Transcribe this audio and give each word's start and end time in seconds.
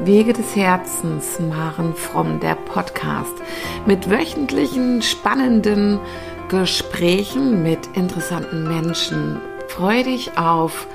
Wege 0.00 0.32
des 0.32 0.54
Herzens, 0.54 1.40
Maren 1.40 1.92
Fromm, 1.92 2.38
der 2.38 2.54
Podcast 2.54 3.34
mit 3.84 4.08
wöchentlichen 4.08 5.02
spannenden 5.02 5.98
Gesprächen 6.48 7.64
mit 7.64 7.80
interessanten 7.94 8.68
Menschen. 8.68 9.40
Freue 9.66 10.04
dich 10.04 10.38
auf 10.38 10.86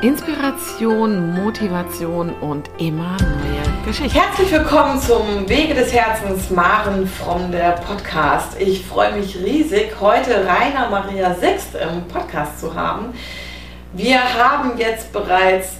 Inspiration, 0.00 1.34
Motivation 1.34 2.30
und 2.40 2.70
immer 2.78 3.18
neue 3.20 3.84
Geschichten. 3.84 4.18
Herzlich 4.18 4.50
willkommen 4.50 4.98
zum 5.00 5.46
Wege 5.46 5.74
des 5.74 5.92
Herzens, 5.92 6.48
Maren 6.48 7.06
Fromm, 7.06 7.52
der 7.52 7.72
Podcast. 7.72 8.58
Ich 8.58 8.86
freue 8.86 9.12
mich 9.12 9.36
riesig, 9.36 9.92
heute 10.00 10.46
Rainer 10.46 10.88
Maria 10.90 11.34
Sixt 11.34 11.74
im 11.74 12.08
Podcast 12.08 12.58
zu 12.58 12.74
haben. 12.74 13.12
Wir 13.92 14.18
haben 14.18 14.78
jetzt 14.78 15.12
bereits 15.12 15.76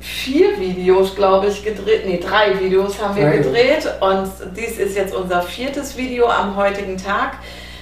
vier 0.00 0.58
Videos, 0.58 1.14
glaube 1.14 1.48
ich, 1.48 1.64
gedreht. 1.64 2.06
Nee, 2.06 2.18
drei 2.18 2.58
Videos 2.60 3.02
haben 3.02 3.16
wir 3.16 3.24
drei. 3.24 3.38
gedreht. 3.38 3.88
Und 4.00 4.30
dies 4.56 4.78
ist 4.78 4.96
jetzt 4.96 5.14
unser 5.14 5.42
viertes 5.42 5.96
Video 5.96 6.26
am 6.26 6.56
heutigen 6.56 6.96
Tag, 6.96 7.38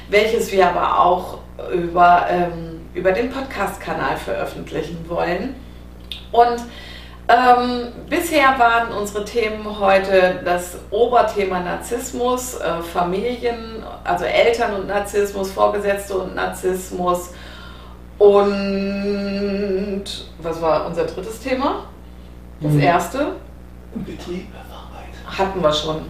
welches 0.09 0.51
wir 0.53 0.69
aber 0.69 1.01
auch 1.01 1.39
über, 1.73 2.27
ähm, 2.31 2.81
über 2.95 3.13
den 3.13 3.31
Podcast-Kanal 3.31 4.17
veröffentlichen 4.17 5.05
wollen. 5.09 5.55
Und 6.33 6.63
ähm, 7.29 7.93
bisher 8.09 8.57
waren 8.57 8.93
unsere 8.93 9.25
Themen 9.25 9.79
heute 9.81 10.41
das 10.45 10.79
Oberthema 10.91 11.59
Narzissmus, 11.59 12.55
äh, 12.61 12.81
Familien, 12.83 13.83
also 14.05 14.25
Eltern 14.25 14.75
und 14.75 14.87
Narzissmus, 14.87 15.51
Vorgesetzte 15.51 16.17
und 16.17 16.37
Narzissmus. 16.37 17.31
Und 18.19 20.05
was 20.41 20.63
war 20.63 20.87
unser 20.87 21.05
drittes 21.05 21.41
Thema? 21.41 21.85
Das 22.61 22.73
mhm. 22.73 22.81
erste? 22.81 23.37
Betrieb, 23.95 24.47
Hatten 25.27 25.63
wir 25.63 25.73
schon. 25.73 26.03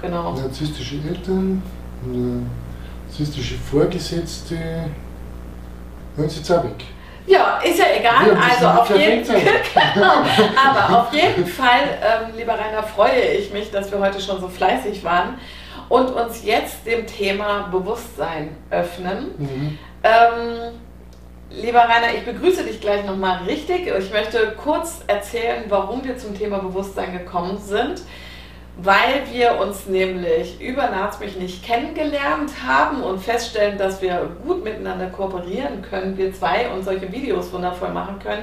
Genau. 0.00 0.32
Narzisstische 0.34 0.96
Eltern, 1.08 1.62
narzisstische 3.06 3.54
Vorgesetzte. 3.54 4.56
Hören 6.16 6.28
Sie 6.28 6.48
weg. 6.48 6.84
Ja, 7.26 7.58
ist 7.64 7.78
ja 7.78 7.86
egal. 7.98 8.28
Ja, 8.28 8.34
also 8.34 8.80
auf 8.80 8.98
jeden, 8.98 9.24
genau. 9.94 10.12
Aber 10.62 11.00
auf 11.00 11.14
jeden 11.14 11.46
Fall, 11.46 11.98
ähm, 12.02 12.36
lieber 12.36 12.52
Rainer, 12.52 12.82
freue 12.82 13.20
ich 13.38 13.52
mich, 13.52 13.70
dass 13.70 13.90
wir 13.90 13.98
heute 13.98 14.20
schon 14.20 14.40
so 14.40 14.48
fleißig 14.48 15.02
waren 15.02 15.38
und 15.88 16.10
uns 16.10 16.44
jetzt 16.44 16.86
dem 16.86 17.06
Thema 17.06 17.68
Bewusstsein 17.72 18.56
öffnen. 18.70 19.30
Mhm. 19.38 19.78
Ähm, 20.02 20.74
Lieber 21.60 21.82
Rainer, 21.82 22.12
ich 22.16 22.24
begrüße 22.24 22.64
dich 22.64 22.80
gleich 22.80 23.04
nochmal 23.04 23.44
richtig. 23.44 23.86
Ich 23.86 24.12
möchte 24.12 24.54
kurz 24.60 25.04
erzählen, 25.06 25.64
warum 25.68 26.02
wir 26.02 26.18
zum 26.18 26.36
Thema 26.36 26.58
Bewusstsein 26.58 27.12
gekommen 27.12 27.58
sind. 27.58 28.02
Weil 28.76 29.22
wir 29.30 29.60
uns 29.60 29.86
nämlich 29.86 30.60
über 30.60 30.90
Naz 30.90 31.20
mich 31.20 31.36
nicht 31.36 31.64
kennengelernt 31.64 32.50
haben 32.66 33.04
und 33.04 33.20
feststellen, 33.20 33.78
dass 33.78 34.02
wir 34.02 34.30
gut 34.44 34.64
miteinander 34.64 35.06
kooperieren 35.06 35.80
können, 35.82 36.16
wir 36.18 36.34
zwei 36.34 36.68
und 36.70 36.82
solche 36.82 37.12
Videos 37.12 37.52
wundervoll 37.52 37.90
machen 37.90 38.18
können. 38.18 38.42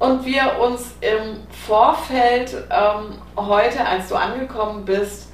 Und 0.00 0.26
wir 0.26 0.58
uns 0.60 0.96
im 1.00 1.36
Vorfeld 1.68 2.52
ähm, 2.68 3.16
heute, 3.36 3.86
als 3.86 4.08
du 4.08 4.16
angekommen 4.16 4.84
bist, 4.84 5.28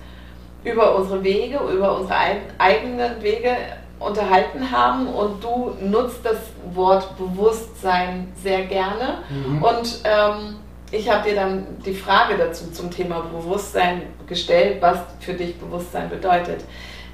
über 0.64 0.94
unsere 0.96 1.24
Wege, 1.24 1.58
über 1.72 1.96
unsere 1.96 2.18
eigenen 2.58 3.22
Wege 3.22 3.56
unterhalten 4.00 4.70
haben 4.70 5.06
und 5.06 5.44
du 5.44 5.76
nutzt 5.80 6.20
das 6.24 6.38
Wort 6.74 7.16
Bewusstsein 7.16 8.32
sehr 8.42 8.64
gerne. 8.64 9.18
Mhm. 9.28 9.62
Und 9.62 10.00
ähm, 10.04 10.56
ich 10.90 11.08
habe 11.08 11.28
dir 11.28 11.36
dann 11.36 11.66
die 11.84 11.94
Frage 11.94 12.36
dazu 12.36 12.70
zum 12.72 12.90
Thema 12.90 13.20
Bewusstsein 13.20 14.02
gestellt, 14.26 14.78
was 14.80 14.98
für 15.20 15.34
dich 15.34 15.56
Bewusstsein 15.58 16.08
bedeutet. 16.08 16.64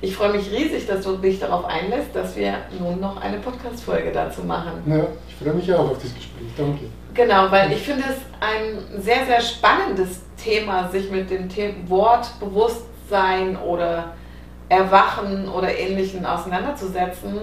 Ich 0.00 0.14
freue 0.14 0.32
mich 0.32 0.50
riesig, 0.50 0.86
dass 0.86 1.04
du 1.04 1.16
dich 1.16 1.40
darauf 1.40 1.64
einlässt, 1.64 2.14
dass 2.14 2.36
wir 2.36 2.54
nun 2.78 3.00
noch 3.00 3.20
eine 3.20 3.38
Podcast-Folge 3.38 4.12
dazu 4.12 4.42
machen. 4.44 4.82
Ja, 4.86 5.06
ich 5.28 5.34
freue 5.36 5.54
mich 5.54 5.72
auch 5.74 5.90
auf 5.90 5.98
das 5.98 6.14
Gespräch. 6.14 6.48
Danke. 6.56 6.84
Genau, 7.14 7.50
weil 7.50 7.72
ich 7.72 7.80
finde 7.80 8.04
es 8.08 8.16
ein 8.40 9.02
sehr, 9.02 9.24
sehr 9.24 9.40
spannendes 9.40 10.20
Thema, 10.36 10.90
sich 10.90 11.10
mit 11.10 11.30
dem 11.30 11.48
Wort 11.88 12.38
Bewusstsein 12.38 13.56
oder 13.56 14.12
Erwachen 14.68 15.48
oder 15.48 15.76
Ähnlichen 15.76 16.26
auseinanderzusetzen, 16.26 17.38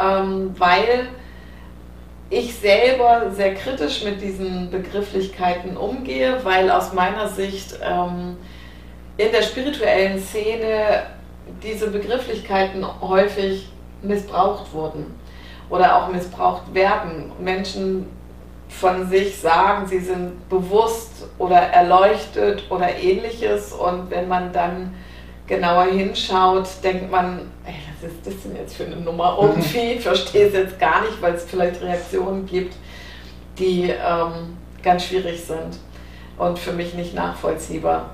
ähm, 0.00 0.54
weil 0.58 1.08
ich 2.30 2.54
selber 2.54 3.30
sehr 3.30 3.54
kritisch 3.54 4.04
mit 4.04 4.22
diesen 4.22 4.70
Begrifflichkeiten 4.70 5.76
umgehe, 5.76 6.38
weil 6.44 6.70
aus 6.70 6.92
meiner 6.92 7.28
Sicht 7.28 7.78
ähm, 7.82 8.36
in 9.18 9.32
der 9.32 9.42
spirituellen 9.42 10.18
Szene 10.18 11.02
diese 11.62 11.90
Begrifflichkeiten 11.90 12.86
häufig 13.00 13.68
missbraucht 14.00 14.72
wurden 14.72 15.14
oder 15.68 15.96
auch 15.96 16.08
missbraucht 16.08 16.72
werden. 16.72 17.32
Menschen 17.38 18.06
von 18.68 19.08
sich 19.08 19.38
sagen, 19.38 19.86
sie 19.86 19.98
sind 19.98 20.48
bewusst 20.48 21.26
oder 21.38 21.56
erleuchtet 21.56 22.64
oder 22.70 22.96
ähnliches 22.96 23.72
und 23.72 24.10
wenn 24.10 24.28
man 24.28 24.52
dann 24.52 24.94
genauer 25.46 25.86
hinschaut, 25.86 26.68
denkt 26.82 27.10
man, 27.10 27.40
ey, 27.64 27.74
was 28.00 28.10
ist 28.12 28.26
das 28.26 28.42
denn 28.44 28.56
jetzt 28.56 28.76
für 28.76 28.84
eine 28.84 28.96
Nummer? 28.96 29.38
Irgendwie, 29.40 29.94
ich 29.96 30.00
verstehe 30.00 30.46
es 30.46 30.54
jetzt 30.54 30.78
gar 30.78 31.02
nicht, 31.02 31.20
weil 31.20 31.34
es 31.34 31.44
vielleicht 31.44 31.82
Reaktionen 31.82 32.46
gibt, 32.46 32.74
die 33.58 33.90
ähm, 33.90 34.56
ganz 34.82 35.04
schwierig 35.04 35.40
sind 35.44 35.78
und 36.38 36.58
für 36.58 36.72
mich 36.72 36.94
nicht 36.94 37.14
nachvollziehbar. 37.14 38.10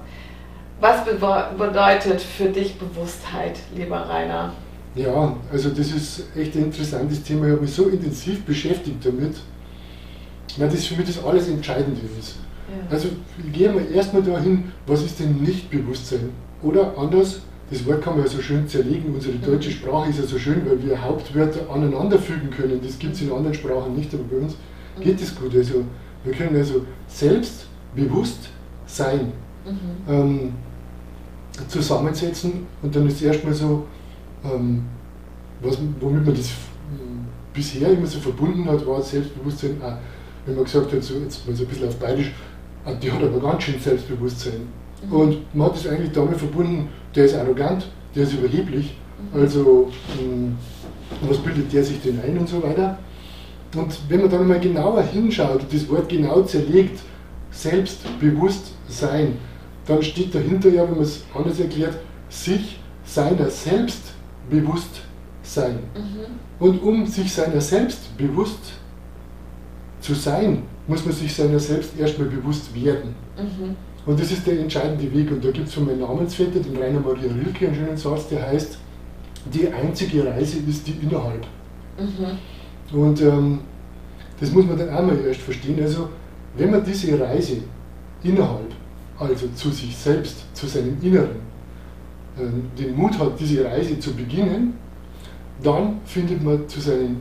Was 0.80 1.04
bedeutet 1.04 2.20
für 2.20 2.48
dich 2.50 2.78
Bewusstheit, 2.78 3.58
lieber 3.74 3.96
Rainer? 3.96 4.52
Ja, 4.94 5.36
also 5.52 5.70
das 5.70 5.90
ist 5.90 6.24
echt 6.36 6.54
ein 6.54 6.64
interessantes 6.64 7.22
Thema. 7.22 7.46
Ich 7.46 7.52
habe 7.52 7.62
mich 7.62 7.72
so 7.72 7.88
intensiv 7.88 8.44
beschäftigt 8.44 9.04
damit, 9.04 9.36
weil 10.56 10.68
das 10.68 10.86
für 10.86 10.94
mich 10.94 11.06
das 11.06 11.24
alles 11.24 11.48
Entscheidende 11.48 12.00
ist. 12.18 12.36
Ja. 12.68 12.94
Also 12.94 13.08
gehen 13.52 13.74
wir 13.74 13.90
erstmal 13.90 14.22
dahin, 14.22 14.72
was 14.86 15.02
ist 15.02 15.18
denn 15.20 15.36
nicht 15.36 15.70
Bewusstsein? 15.70 16.30
Oder 16.62 16.96
anders, 16.96 17.41
das 17.70 17.86
Wort 17.86 18.02
kann 18.02 18.16
man 18.16 18.24
ja 18.24 18.30
so 18.30 18.41
schön 18.41 18.66
zerlegen. 18.66 19.14
Unsere 19.14 19.34
mhm. 19.34 19.42
deutsche 19.42 19.70
Sprache 19.70 20.10
ist 20.10 20.19
ja 20.19 20.24
so 20.24 20.38
schön, 20.38 20.62
weil 20.66 20.82
wir 20.82 21.00
Hauptwörter 21.00 21.70
aneinanderfügen 21.70 22.50
können. 22.50 22.80
Das 22.82 22.98
gibt 22.98 23.14
es 23.14 23.22
in 23.22 23.32
anderen 23.32 23.54
Sprachen 23.54 23.94
nicht, 23.94 24.12
aber 24.14 24.24
bei 24.24 24.36
uns 24.36 24.54
mhm. 24.96 25.02
geht 25.02 25.20
das 25.20 25.34
gut. 25.34 25.54
Also 25.54 25.84
wir 26.24 26.32
können 26.32 26.56
also 26.56 26.84
selbstbewusst 27.06 28.48
sein, 28.86 29.32
mhm. 29.64 30.12
ähm, 30.12 30.52
zusammensetzen 31.69 32.66
und 32.82 32.94
dann 32.94 33.06
ist 33.08 33.20
erstmal 33.20 33.54
so, 33.54 33.86
ähm, 34.44 34.82
was, 35.60 35.78
womit 36.00 36.25
man 36.25 36.34
das 36.34 36.50
ähm, 36.92 37.26
bisher 37.52 37.90
immer 37.90 38.06
so 38.06 38.20
verbunden 38.20 38.64
hat, 38.66 38.86
war 38.86 39.02
Selbstbewusstsein 39.02 39.76
auch, 39.82 39.94
wenn 40.46 40.54
man 40.54 40.64
gesagt 40.64 40.92
hat, 40.92 41.02
so, 41.02 41.14
jetzt 41.14 41.46
mal 41.46 41.54
so 41.54 41.64
ein 41.64 41.69
bisschen 41.69 41.88
auf 41.88 41.96
Bayerisch, 41.96 42.32
die 43.02 43.10
hat 43.10 43.22
aber 43.22 43.40
ganz 43.40 43.64
schön 43.64 43.78
Selbstbewusstsein. 43.78 44.69
Und 45.10 45.54
man 45.54 45.69
hat 45.69 45.76
es 45.76 45.86
eigentlich 45.86 46.12
damit 46.12 46.38
verbunden, 46.38 46.88
der 47.14 47.25
ist 47.25 47.34
arrogant, 47.34 47.86
der 48.14 48.25
ist 48.25 48.34
überheblich, 48.34 48.97
also 49.32 49.91
hm, 50.19 50.56
was 51.22 51.38
bildet 51.38 51.72
der 51.72 51.84
sich 51.84 52.00
denn 52.03 52.20
ein 52.20 52.38
und 52.38 52.48
so 52.48 52.62
weiter. 52.62 52.98
Und 53.76 53.98
wenn 54.08 54.22
man 54.22 54.31
dann 54.31 54.48
mal 54.48 54.60
genauer 54.60 55.03
hinschaut, 55.03 55.62
das 55.70 55.88
Wort 55.88 56.08
genau 56.08 56.42
zerlegt, 56.42 57.00
selbstbewusst 57.50 58.72
sein, 58.88 59.37
dann 59.87 60.03
steht 60.03 60.34
dahinter 60.34 60.69
ja, 60.70 60.82
wenn 60.82 60.97
man 60.97 61.03
es 61.03 61.25
anders 61.34 61.60
erklärt, 61.60 61.97
sich 62.28 62.78
seiner 63.04 63.50
selbst 63.50 64.12
bewusst 64.50 65.03
sein. 65.42 65.78
Mhm. 65.94 66.66
Und 66.66 66.82
um 66.82 67.06
sich 67.06 67.32
seiner 67.32 67.60
selbst 67.60 68.16
bewusst 68.16 68.72
zu 70.00 70.14
sein, 70.14 70.62
muss 70.87 71.04
man 71.04 71.14
sich 71.14 71.34
seiner 71.34 71.58
selbst 71.58 71.98
erstmal 71.98 72.28
bewusst 72.28 72.75
werden. 72.75 73.14
Mhm. 73.37 73.76
Und 74.08 74.19
das 74.19 74.32
ist 74.32 74.46
der 74.46 74.58
entscheidende 74.58 75.12
Weg. 75.12 75.30
Und 75.30 75.44
da 75.44 75.50
gibt 75.50 75.69
es 75.69 75.75
von 75.75 75.84
meinem 75.84 76.00
Namensvetter, 76.00 76.60
den 76.60 76.78
Rainer 76.78 76.99
Maria 76.99 77.31
Rilke, 77.31 77.66
einen 77.66 77.75
schönen 77.75 77.96
Satz, 77.99 78.28
der 78.28 78.40
heißt, 78.40 78.78
die 79.52 79.69
einzige 79.69 80.25
Reise 80.25 80.60
ist 80.66 80.87
die 80.87 80.93
innerhalb. 81.02 81.46
Mhm. 81.99 82.99
Und 82.99 83.20
ähm, 83.20 83.58
das 84.40 84.50
muss 84.50 84.64
man 84.64 84.78
dann 84.78 84.88
auch 84.88 85.02
mal 85.02 85.20
erst 85.20 85.43
verstehen. 85.43 85.78
Also, 85.82 86.08
wenn 86.56 86.70
man 86.70 86.82
diese 86.82 87.20
Reise 87.20 87.58
innerhalb, 88.22 88.72
also 89.19 89.46
zu 89.55 89.69
sich 89.69 89.94
selbst, 89.94 90.43
zu 90.55 90.66
seinem 90.66 90.96
Inneren, 91.02 91.37
äh, 92.38 92.81
den 92.81 92.96
Mut 92.96 93.19
hat, 93.19 93.38
diese 93.38 93.62
Reise 93.66 93.99
zu 94.00 94.14
beginnen, 94.14 94.72
dann 95.62 96.00
findet 96.06 96.43
man 96.43 96.66
zu 96.66 96.81
seinem 96.81 97.19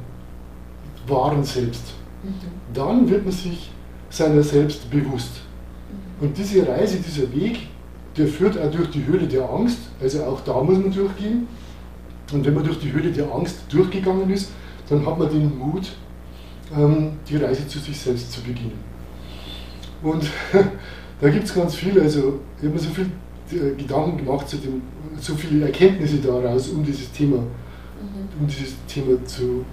wahren 1.06 1.44
Selbst. 1.44 1.96
Mhm. 2.24 2.30
Dann 2.74 3.10
wird 3.10 3.26
man 3.26 3.34
sich 3.34 3.72
seiner 4.10 4.42
selbst 4.42 4.90
bewusst. 4.90 5.42
Und 6.20 6.38
diese 6.38 6.68
Reise, 6.68 6.98
dieser 6.98 7.32
Weg, 7.34 7.68
der 8.18 8.28
führt 8.28 8.58
auch 8.58 8.72
durch 8.72 8.90
die 8.90 9.06
Höhle 9.06 9.28
der 9.28 9.50
Angst. 9.50 9.78
Also 10.02 10.24
auch 10.24 10.42
da 10.42 10.62
muss 10.62 10.78
man 10.78 10.92
durchgehen. 10.92 11.48
Und 12.34 12.46
wenn 12.46 12.54
man 12.54 12.64
durch 12.64 12.80
die 12.80 12.92
Höhle 12.92 13.12
der 13.12 13.32
Angst 13.32 13.58
durchgegangen 13.70 14.30
ist, 14.30 14.52
dann 14.90 15.06
hat 15.06 15.18
man 15.18 15.30
den 15.30 15.58
Mut, 15.58 15.92
ähm, 16.76 17.12
die 17.28 17.38
Reise 17.38 17.68
zu 17.68 17.80
sich 17.80 17.98
selbst 17.98 18.32
zu 18.32 18.42
beginnen. 18.42 18.80
Und 20.02 20.30
da 21.22 21.30
gibt 21.30 21.46
es 21.46 21.54
ganz 21.54 21.76
viel. 21.76 22.00
Also 22.00 22.40
ich 22.58 22.66
habe 22.66 22.74
mir 22.74 22.80
so 22.80 22.90
viel 22.90 23.10
äh, 23.52 23.76
Gedanken 23.76 24.18
gemacht, 24.18 24.50
zu 24.50 24.58
dem, 24.58 24.82
so 25.20 25.36
viele 25.36 25.66
Erkenntnisse 25.66 26.18
daraus, 26.18 26.70
um 26.70 26.84
dieses 26.84 27.12
Thema, 27.12 27.38
mhm. 27.38 28.42
um 28.42 28.48
dieses 28.48 28.76
Thema 28.88 29.24
zu, 29.26 29.64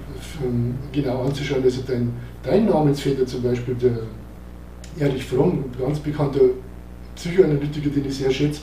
ähm, 0.44 0.74
genau 0.92 1.24
anzuschauen. 1.24 1.62
Also 1.62 1.82
dein, 1.86 2.12
dein 2.42 2.66
Namensvetter 2.66 3.26
zum 3.26 3.42
Beispiel, 3.42 3.74
der 3.74 3.98
Erich 4.98 5.24
Fromm, 5.24 5.64
ein 5.64 5.80
ganz 5.80 5.98
bekannter 5.98 6.40
Psychoanalytiker, 7.16 7.90
den 7.90 8.06
ich 8.06 8.16
sehr 8.16 8.30
schätze, 8.30 8.60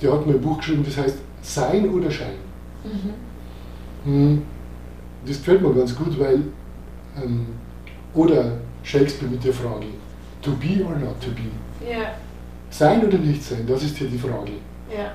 der 0.00 0.12
hat 0.12 0.26
mal 0.26 0.34
ein 0.34 0.40
Buch 0.40 0.58
geschrieben, 0.58 0.84
das 0.84 0.96
heißt 0.96 1.16
Sein 1.42 1.88
oder 1.90 2.10
Schein. 2.10 2.34
Mhm. 2.84 3.12
Hm, 4.04 4.42
das 5.26 5.38
gefällt 5.38 5.62
mir 5.62 5.72
ganz 5.74 5.94
gut, 5.94 6.18
weil, 6.18 6.42
ähm, 7.22 7.46
oder 8.14 8.58
Shakespeare 8.82 9.30
mit 9.30 9.44
der 9.44 9.52
Frage, 9.52 9.86
to 10.42 10.52
be 10.52 10.82
or 10.84 10.96
not 10.96 11.20
to 11.20 11.30
be. 11.30 11.90
Ja. 11.90 12.14
Sein 12.70 13.04
oder 13.06 13.18
nicht 13.18 13.42
sein, 13.42 13.66
das 13.66 13.82
ist 13.82 13.96
hier 13.98 14.08
die 14.08 14.18
Frage. 14.18 14.52
Ja. 14.94 15.12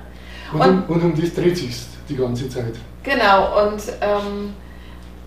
Und, 0.52 0.60
und, 0.60 0.88
um, 0.88 0.96
und 0.96 1.04
um 1.04 1.20
das 1.20 1.34
dreht 1.34 1.56
sich 1.56 1.74
die 2.08 2.16
ganze 2.16 2.48
Zeit. 2.48 2.74
Genau, 3.02 3.66
und, 3.66 3.82
ähm, 4.00 4.50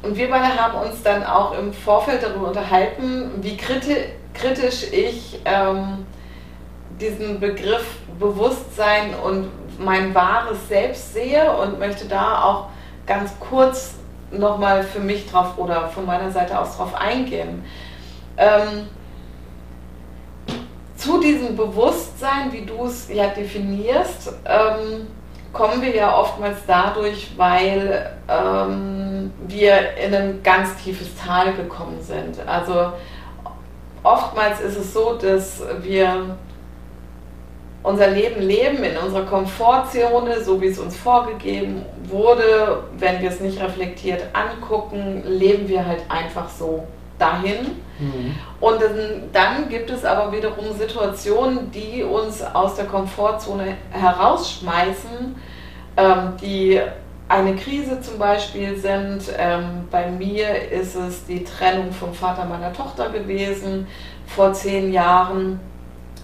und 0.02 0.16
wir 0.16 0.30
beide 0.30 0.56
haben 0.56 0.88
uns 0.88 1.04
dann 1.04 1.26
auch 1.26 1.58
im 1.58 1.74
Vorfeld 1.74 2.24
darüber 2.24 2.48
unterhalten, 2.48 3.32
wie 3.42 3.58
kriti 3.58 3.96
kritisch 4.34 4.84
ich 4.92 5.40
ähm, 5.44 6.06
diesen 7.02 7.40
Begriff 7.40 7.98
Bewusstsein 8.20 9.14
und 9.16 9.50
mein 9.80 10.14
wahres 10.14 10.68
Selbst 10.68 11.14
sehe 11.14 11.52
und 11.58 11.80
möchte 11.80 12.06
da 12.06 12.44
auch 12.44 12.68
ganz 13.06 13.32
kurz 13.40 13.96
nochmal 14.32 14.84
für 14.84 15.00
mich 15.00 15.30
drauf 15.30 15.58
oder 15.58 15.88
von 15.90 16.06
meiner 16.06 16.32
Seite 16.32 16.60
aus 16.60 16.78
drauf 16.78 16.94
eingehen. 16.96 17.66
Ähm, 18.38 18.88
zu 20.96 21.20
diesem 21.20 21.56
Bewusstsein, 21.56 22.52
wie 22.52 22.66
du 22.66 22.86
es 22.86 23.10
ja 23.12 23.28
definierst, 23.28 24.34
ähm, 24.46 25.08
kommen 25.54 25.82
wir 25.82 25.96
ja 25.96 26.18
oftmals 26.18 26.58
dadurch, 26.68 27.32
weil 27.38 28.12
ähm, 28.28 29.32
wir 29.48 29.96
in 29.98 30.14
ein 30.14 30.44
ganz 30.44 30.76
tiefes 30.78 31.16
Tal 31.16 31.54
gekommen 31.54 32.02
sind. 32.02 32.40
Also 32.48 32.94
oftmals 34.04 34.62
ist 34.62 34.78
es 34.78 34.94
so, 34.94 35.14
dass 35.16 35.62
wir 35.82 36.38
unser 37.82 38.08
Leben 38.10 38.42
leben 38.42 38.84
in 38.84 38.98
unserer 38.98 39.26
Komfortzone, 39.26 40.42
so 40.44 40.62
wie 40.62 40.68
es 40.68 40.80
uns 40.80 40.98
vorgegeben 40.98 41.86
wurde. 42.04 42.84
Wenn 42.98 43.22
wir 43.22 43.30
es 43.30 43.40
nicht 43.40 43.62
reflektiert 43.62 44.24
angucken, 44.34 45.24
leben 45.26 45.68
wir 45.68 45.86
halt 45.86 46.04
einfach 46.10 46.50
so 46.50 46.86
dahin. 47.20 47.82
Mhm. 48.00 48.36
Und 48.60 48.80
dann 49.34 49.70
gibt 49.70 49.90
es 49.90 50.06
aber 50.06 50.32
wiederum 50.32 50.74
Situationen, 50.78 51.72
die 51.72 52.04
uns 52.04 52.42
aus 52.42 52.76
der 52.76 52.86
Komfortzone 52.86 53.76
herausschmeißen, 53.92 55.36
ähm, 55.98 56.34
die 56.42 56.82
eine 57.28 57.56
Krise 57.56 58.02
zum 58.02 58.18
Beispiel 58.18 58.76
sind. 58.76 59.22
Ähm, 59.38 59.88
bei 59.92 60.10
mir 60.10 60.72
ist 60.72 60.96
es 60.96 61.26
die 61.26 61.44
Trennung 61.44 61.92
vom 61.92 62.14
Vater 62.14 62.46
meiner 62.46 62.74
Tochter 62.74 63.10
gewesen 63.10 63.88
vor 64.26 64.52
zehn 64.54 64.92
Jahren. 64.92 65.60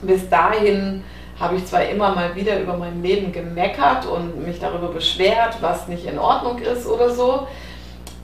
Bis 0.02 0.28
dahin 0.30 1.04
habe 1.40 1.58
ich 1.58 1.66
zwar 1.66 1.86
immer 1.86 2.16
mal 2.16 2.36
wieder 2.36 2.60
über 2.60 2.78
mein 2.78 3.04
Leben 3.04 3.32
gemeckert 3.32 4.06
und 4.06 4.46
mich 4.46 4.60
darüber 4.60 4.88
beschwert, 4.88 5.58
was 5.62 5.88
nicht 5.88 6.06
in 6.06 6.18
Ordnung 6.18 6.60
ist 6.60 6.88
oder 6.88 7.10
so, 7.10 7.48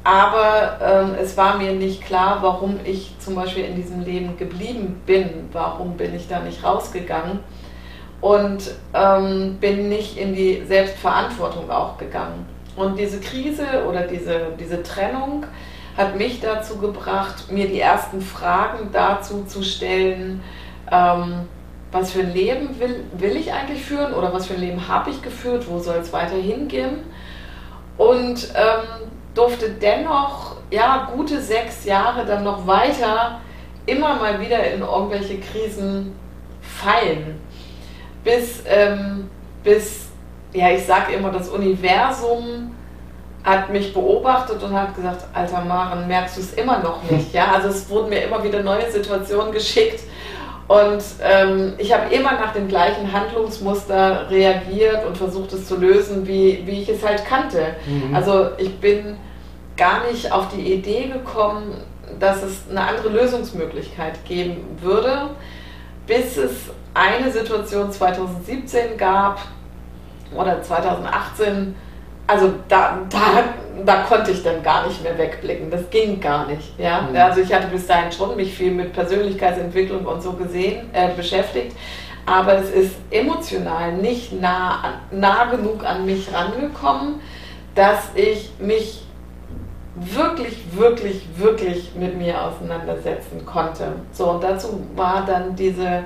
aber 0.03 0.79
ähm, 0.81 1.15
es 1.21 1.37
war 1.37 1.57
mir 1.57 1.73
nicht 1.73 2.03
klar, 2.03 2.39
warum 2.41 2.79
ich 2.83 3.15
zum 3.19 3.35
Beispiel 3.35 3.65
in 3.65 3.75
diesem 3.75 4.01
Leben 4.01 4.37
geblieben 4.37 5.01
bin, 5.05 5.49
warum 5.51 5.95
bin 5.95 6.15
ich 6.15 6.27
da 6.27 6.39
nicht 6.39 6.63
rausgegangen 6.63 7.39
und 8.19 8.71
ähm, 8.93 9.57
bin 9.59 9.89
nicht 9.89 10.17
in 10.17 10.33
die 10.33 10.63
Selbstverantwortung 10.65 11.69
auch 11.69 11.97
gegangen. 11.97 12.45
Und 12.75 12.97
diese 12.97 13.19
Krise 13.19 13.85
oder 13.87 14.03
diese, 14.03 14.47
diese 14.59 14.81
Trennung 14.81 15.45
hat 15.97 16.17
mich 16.17 16.39
dazu 16.39 16.77
gebracht, 16.77 17.51
mir 17.51 17.67
die 17.67 17.79
ersten 17.79 18.21
Fragen 18.21 18.89
dazu 18.91 19.43
zu 19.43 19.61
stellen, 19.61 20.41
ähm, 20.91 21.47
was 21.91 22.11
für 22.11 22.21
ein 22.21 22.33
Leben 22.33 22.79
will, 22.79 23.03
will 23.17 23.35
ich 23.35 23.51
eigentlich 23.51 23.83
führen 23.83 24.13
oder 24.13 24.33
was 24.33 24.47
für 24.47 24.53
ein 24.53 24.61
Leben 24.61 24.87
habe 24.87 25.09
ich 25.09 25.21
geführt, 25.21 25.65
wo 25.69 25.79
soll 25.79 25.97
es 25.97 26.13
weiter 26.13 26.37
hingehen. 26.37 27.03
Und 27.97 28.47
ähm, 28.55 29.11
durfte 29.33 29.69
dennoch 29.69 30.57
ja, 30.69 31.09
gute 31.13 31.41
sechs 31.41 31.85
Jahre 31.85 32.25
dann 32.25 32.43
noch 32.43 32.65
weiter 32.65 33.39
immer 33.85 34.15
mal 34.15 34.39
wieder 34.39 34.63
in 34.71 34.81
irgendwelche 34.81 35.39
Krisen 35.39 36.15
fallen. 36.61 37.39
Bis, 38.23 38.63
ähm, 38.67 39.29
bis 39.63 40.09
ja, 40.53 40.69
ich 40.69 40.85
sage 40.85 41.13
immer, 41.13 41.31
das 41.31 41.49
Universum 41.49 42.75
hat 43.43 43.69
mich 43.71 43.93
beobachtet 43.93 44.61
und 44.61 44.73
hat 44.73 44.95
gesagt, 44.95 45.25
alter 45.33 45.61
Maren, 45.65 46.07
merkst 46.07 46.37
du 46.37 46.41
es 46.41 46.53
immer 46.53 46.79
noch 46.79 47.01
nicht? 47.09 47.33
Ja, 47.33 47.51
also 47.53 47.69
es 47.69 47.89
wurden 47.89 48.09
mir 48.09 48.23
immer 48.23 48.43
wieder 48.43 48.61
neue 48.61 48.89
Situationen 48.91 49.51
geschickt 49.51 50.01
und 50.67 51.03
ähm, 51.21 51.73
ich 51.77 51.93
habe 51.93 52.13
immer 52.13 52.33
nach 52.33 52.53
dem 52.53 52.67
gleichen 52.67 53.11
Handlungsmuster 53.11 54.29
reagiert 54.29 55.05
und 55.05 55.17
versucht 55.17 55.51
es 55.53 55.67
zu 55.67 55.77
lösen, 55.77 56.27
wie, 56.27 56.63
wie 56.65 56.81
ich 56.81 56.89
es 56.89 57.05
halt 57.05 57.25
kannte. 57.25 57.75
Mhm. 57.85 58.15
Also 58.15 58.51
ich 58.57 58.79
bin 58.79 59.17
gar 59.75 60.05
nicht 60.09 60.31
auf 60.31 60.47
die 60.49 60.73
Idee 60.73 61.07
gekommen, 61.07 61.73
dass 62.19 62.43
es 62.43 62.69
eine 62.69 62.81
andere 62.81 63.09
Lösungsmöglichkeit 63.09 64.23
geben 64.25 64.57
würde, 64.81 65.29
bis 66.07 66.37
es 66.37 66.51
eine 66.93 67.31
Situation 67.31 67.91
2017 67.91 68.97
gab 68.97 69.39
oder 70.35 70.61
2018, 70.61 71.75
also 72.31 72.53
da, 72.69 72.99
da, 73.09 73.43
da 73.85 74.03
konnte 74.03 74.31
ich 74.31 74.41
dann 74.41 74.63
gar 74.63 74.87
nicht 74.87 75.03
mehr 75.03 75.17
wegblicken. 75.17 75.69
Das 75.69 75.89
ging 75.89 76.21
gar 76.21 76.47
nicht. 76.47 76.79
Ja? 76.79 77.01
Mhm. 77.01 77.15
Also 77.15 77.41
ich 77.41 77.53
hatte 77.53 77.67
bis 77.67 77.87
dahin 77.87 78.11
schon 78.11 78.37
mich 78.37 78.53
viel 78.53 78.71
mit 78.71 78.93
Persönlichkeitsentwicklung 78.93 80.05
und 80.05 80.21
so 80.21 80.31
gesehen, 80.33 80.89
äh, 80.93 81.09
beschäftigt. 81.13 81.75
Aber 82.25 82.55
es 82.55 82.69
ist 82.69 82.95
emotional 83.09 83.93
nicht 83.93 84.31
nah, 84.31 85.01
nah 85.11 85.45
genug 85.45 85.83
an 85.83 86.05
mich 86.05 86.33
rangekommen, 86.33 87.19
dass 87.75 88.11
ich 88.15 88.51
mich 88.59 89.01
wirklich, 89.95 90.57
wirklich, 90.73 91.27
wirklich 91.35 91.91
mit 91.95 92.17
mir 92.17 92.41
auseinandersetzen 92.41 93.45
konnte. 93.45 93.93
So, 94.13 94.29
und 94.29 94.43
dazu 94.43 94.85
war 94.95 95.25
dann 95.25 95.55
diese 95.55 96.03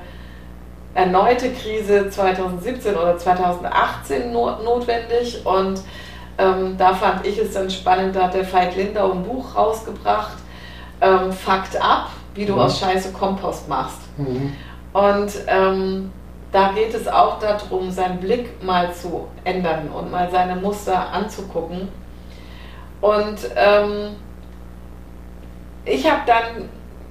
erneute 0.95 1.51
Krise 1.51 2.10
2017 2.10 2.95
oder 2.95 3.18
2018 3.18 4.31
notwendig 4.31 5.46
und 5.46 5.82
ähm, 6.38 6.75
da 6.77 6.94
fand 6.94 7.25
ich 7.25 7.38
es 7.38 7.54
dann 7.54 7.70
spannend, 7.70 8.15
da 8.15 8.24
hat 8.24 8.34
der 8.34 8.51
Veit 8.51 8.75
Lindau 8.75 9.12
ein 9.12 9.24
Buch 9.24 9.56
rausgebracht, 9.56 10.38
ähm, 11.01 11.32
Fakt 11.32 11.82
ab, 11.82 12.10
wie 12.34 12.46
du 12.46 12.54
mhm. 12.54 12.60
aus 12.60 12.80
Scheiße 12.80 13.12
Kompost 13.13 13.68
machst. 13.70 14.00
Mhm. 14.18 14.54
Und 14.94 15.32
ähm, 15.48 16.12
da 16.51 16.72
geht 16.72 16.94
es 16.94 17.08
auch 17.08 17.39
darum, 17.39 17.92
seinen 17.92 18.20
Blick 18.20 18.63
mal 18.63 18.94
zu 18.94 19.27
ändern 19.44 19.89
und 19.89 20.12
mal 20.12 20.30
seine 20.32 20.56
Muster 20.56 21.12
anzugucken. 21.12 21.89
Und 23.01 23.39
ähm, 23.56 24.15
ich 25.84 26.10
habe 26.10 26.22
dann 26.25 26.70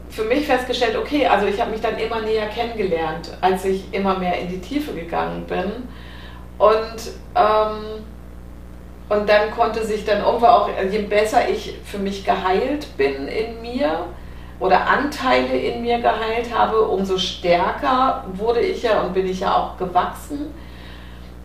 für 0.08 0.24
mich 0.24 0.46
festgestellt, 0.46 0.96
okay, 0.96 1.26
also 1.26 1.46
ich 1.46 1.60
habe 1.60 1.70
mich 1.70 1.80
dann 1.80 1.98
immer 1.98 2.20
näher 2.20 2.46
kennengelernt, 2.46 3.36
als 3.40 3.64
ich 3.64 3.92
immer 3.92 4.18
mehr 4.18 4.38
in 4.38 4.48
die 4.48 4.60
Tiefe 4.60 4.92
gegangen 4.92 5.44
bin. 5.46 5.88
Und 6.58 7.12
ähm, 7.34 8.04
und 9.08 9.28
dann 9.28 9.50
konnte 9.50 9.84
sich 9.84 10.04
dann 10.04 10.22
irgendwann 10.22 10.50
auch, 10.50 10.68
je 10.90 11.02
besser 11.02 11.48
ich 11.48 11.76
für 11.84 11.98
mich 11.98 12.24
geheilt 12.24 12.96
bin 12.96 13.28
in 13.28 13.60
mir 13.60 14.06
oder 14.60 14.86
Anteile 14.86 15.56
in 15.56 15.82
mir 15.82 15.98
geheilt 15.98 16.54
habe, 16.54 16.80
umso 16.82 17.18
stärker 17.18 18.24
wurde 18.32 18.60
ich 18.60 18.82
ja 18.82 19.02
und 19.02 19.12
bin 19.12 19.26
ich 19.26 19.40
ja 19.40 19.54
auch 19.54 19.76
gewachsen. 19.76 20.54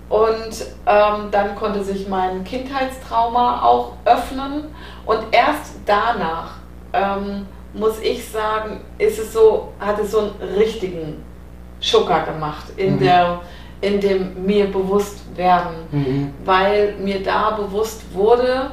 Und 0.07 0.65
ähm, 0.87 1.29
dann 1.29 1.55
konnte 1.55 1.83
sich 1.83 2.07
mein 2.07 2.43
Kindheitstrauma 2.43 3.61
auch 3.61 3.93
öffnen. 4.05 4.73
Und 5.05 5.19
erst 5.31 5.75
danach, 5.85 6.55
ähm, 6.93 7.45
muss 7.73 7.99
ich 7.99 8.27
sagen, 8.27 8.81
ist 8.97 9.19
es 9.19 9.33
so, 9.33 9.73
hat 9.79 9.99
es 9.99 10.11
so 10.11 10.19
einen 10.19 10.55
richtigen 10.57 11.23
Schucker 11.79 12.21
gemacht 12.21 12.65
in 12.77 12.95
mhm. 12.95 12.99
der 12.99 13.41
in 13.81 14.01
dem 14.01 14.45
mir 14.45 14.65
bewusst 14.65 15.19
werden, 15.35 15.75
mhm. 15.91 16.33
weil 16.43 16.95
mir 16.97 17.23
da 17.23 17.51
bewusst 17.51 18.03
wurde, 18.13 18.71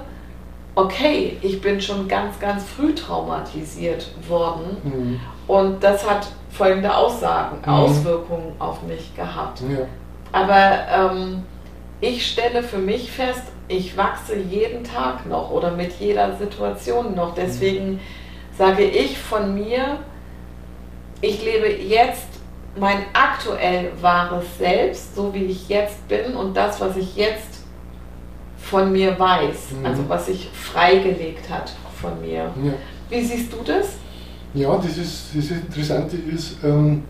okay, 0.74 1.38
ich 1.42 1.60
bin 1.60 1.80
schon 1.80 2.08
ganz, 2.08 2.38
ganz 2.38 2.64
früh 2.64 2.94
traumatisiert 2.94 4.10
worden 4.28 4.76
mhm. 4.82 5.20
und 5.46 5.82
das 5.82 6.08
hat 6.08 6.28
folgende 6.50 6.94
Aussagen, 6.94 7.58
mhm. 7.64 7.72
Auswirkungen 7.72 8.52
auf 8.58 8.82
mich 8.82 9.14
gehabt. 9.14 9.60
Ja. 9.60 9.86
Aber 10.32 11.12
ähm, 11.14 11.44
ich 12.00 12.26
stelle 12.26 12.62
für 12.62 12.78
mich 12.78 13.10
fest, 13.10 13.42
ich 13.68 13.96
wachse 13.96 14.36
jeden 14.36 14.84
Tag 14.84 15.26
noch 15.26 15.50
oder 15.50 15.70
mit 15.70 15.92
jeder 15.98 16.36
Situation 16.36 17.14
noch. 17.14 17.34
Deswegen 17.34 18.00
sage 18.56 18.84
ich 18.84 19.18
von 19.18 19.54
mir, 19.54 19.98
ich 21.20 21.44
lebe 21.44 21.68
jetzt 21.68 22.28
mein 22.78 23.04
aktuell 23.12 23.92
wahres 24.00 24.44
Selbst, 24.58 25.14
so 25.14 25.32
wie 25.32 25.44
ich 25.44 25.68
jetzt 25.68 26.06
bin 26.08 26.34
und 26.34 26.56
das, 26.56 26.80
was 26.80 26.96
ich 26.96 27.16
jetzt 27.16 27.62
von 28.58 28.92
mir 28.92 29.18
weiß, 29.18 29.72
mhm. 29.78 29.86
also 29.86 30.08
was 30.08 30.26
sich 30.26 30.48
freigelegt 30.52 31.48
hat 31.48 31.72
von 32.00 32.20
mir. 32.20 32.50
Ja. 32.62 32.72
Wie 33.08 33.24
siehst 33.24 33.52
du 33.52 33.58
das? 33.64 33.96
Ja, 34.54 34.76
das, 34.76 34.96
ist, 34.98 35.28
das 35.34 35.50
Interessante 35.50 36.16
ist, 36.16 36.56
ähm, 36.64 37.02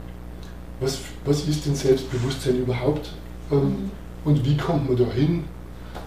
was, 0.80 0.98
was 1.24 1.46
ist 1.48 1.64
denn 1.64 1.74
Selbstbewusstsein 1.74 2.58
überhaupt 2.58 3.10
ähm, 3.50 3.58
mhm. 3.58 3.90
und 4.24 4.44
wie 4.44 4.56
kommt 4.56 4.88
man 4.88 4.96
da 4.96 5.10
hin? 5.12 5.44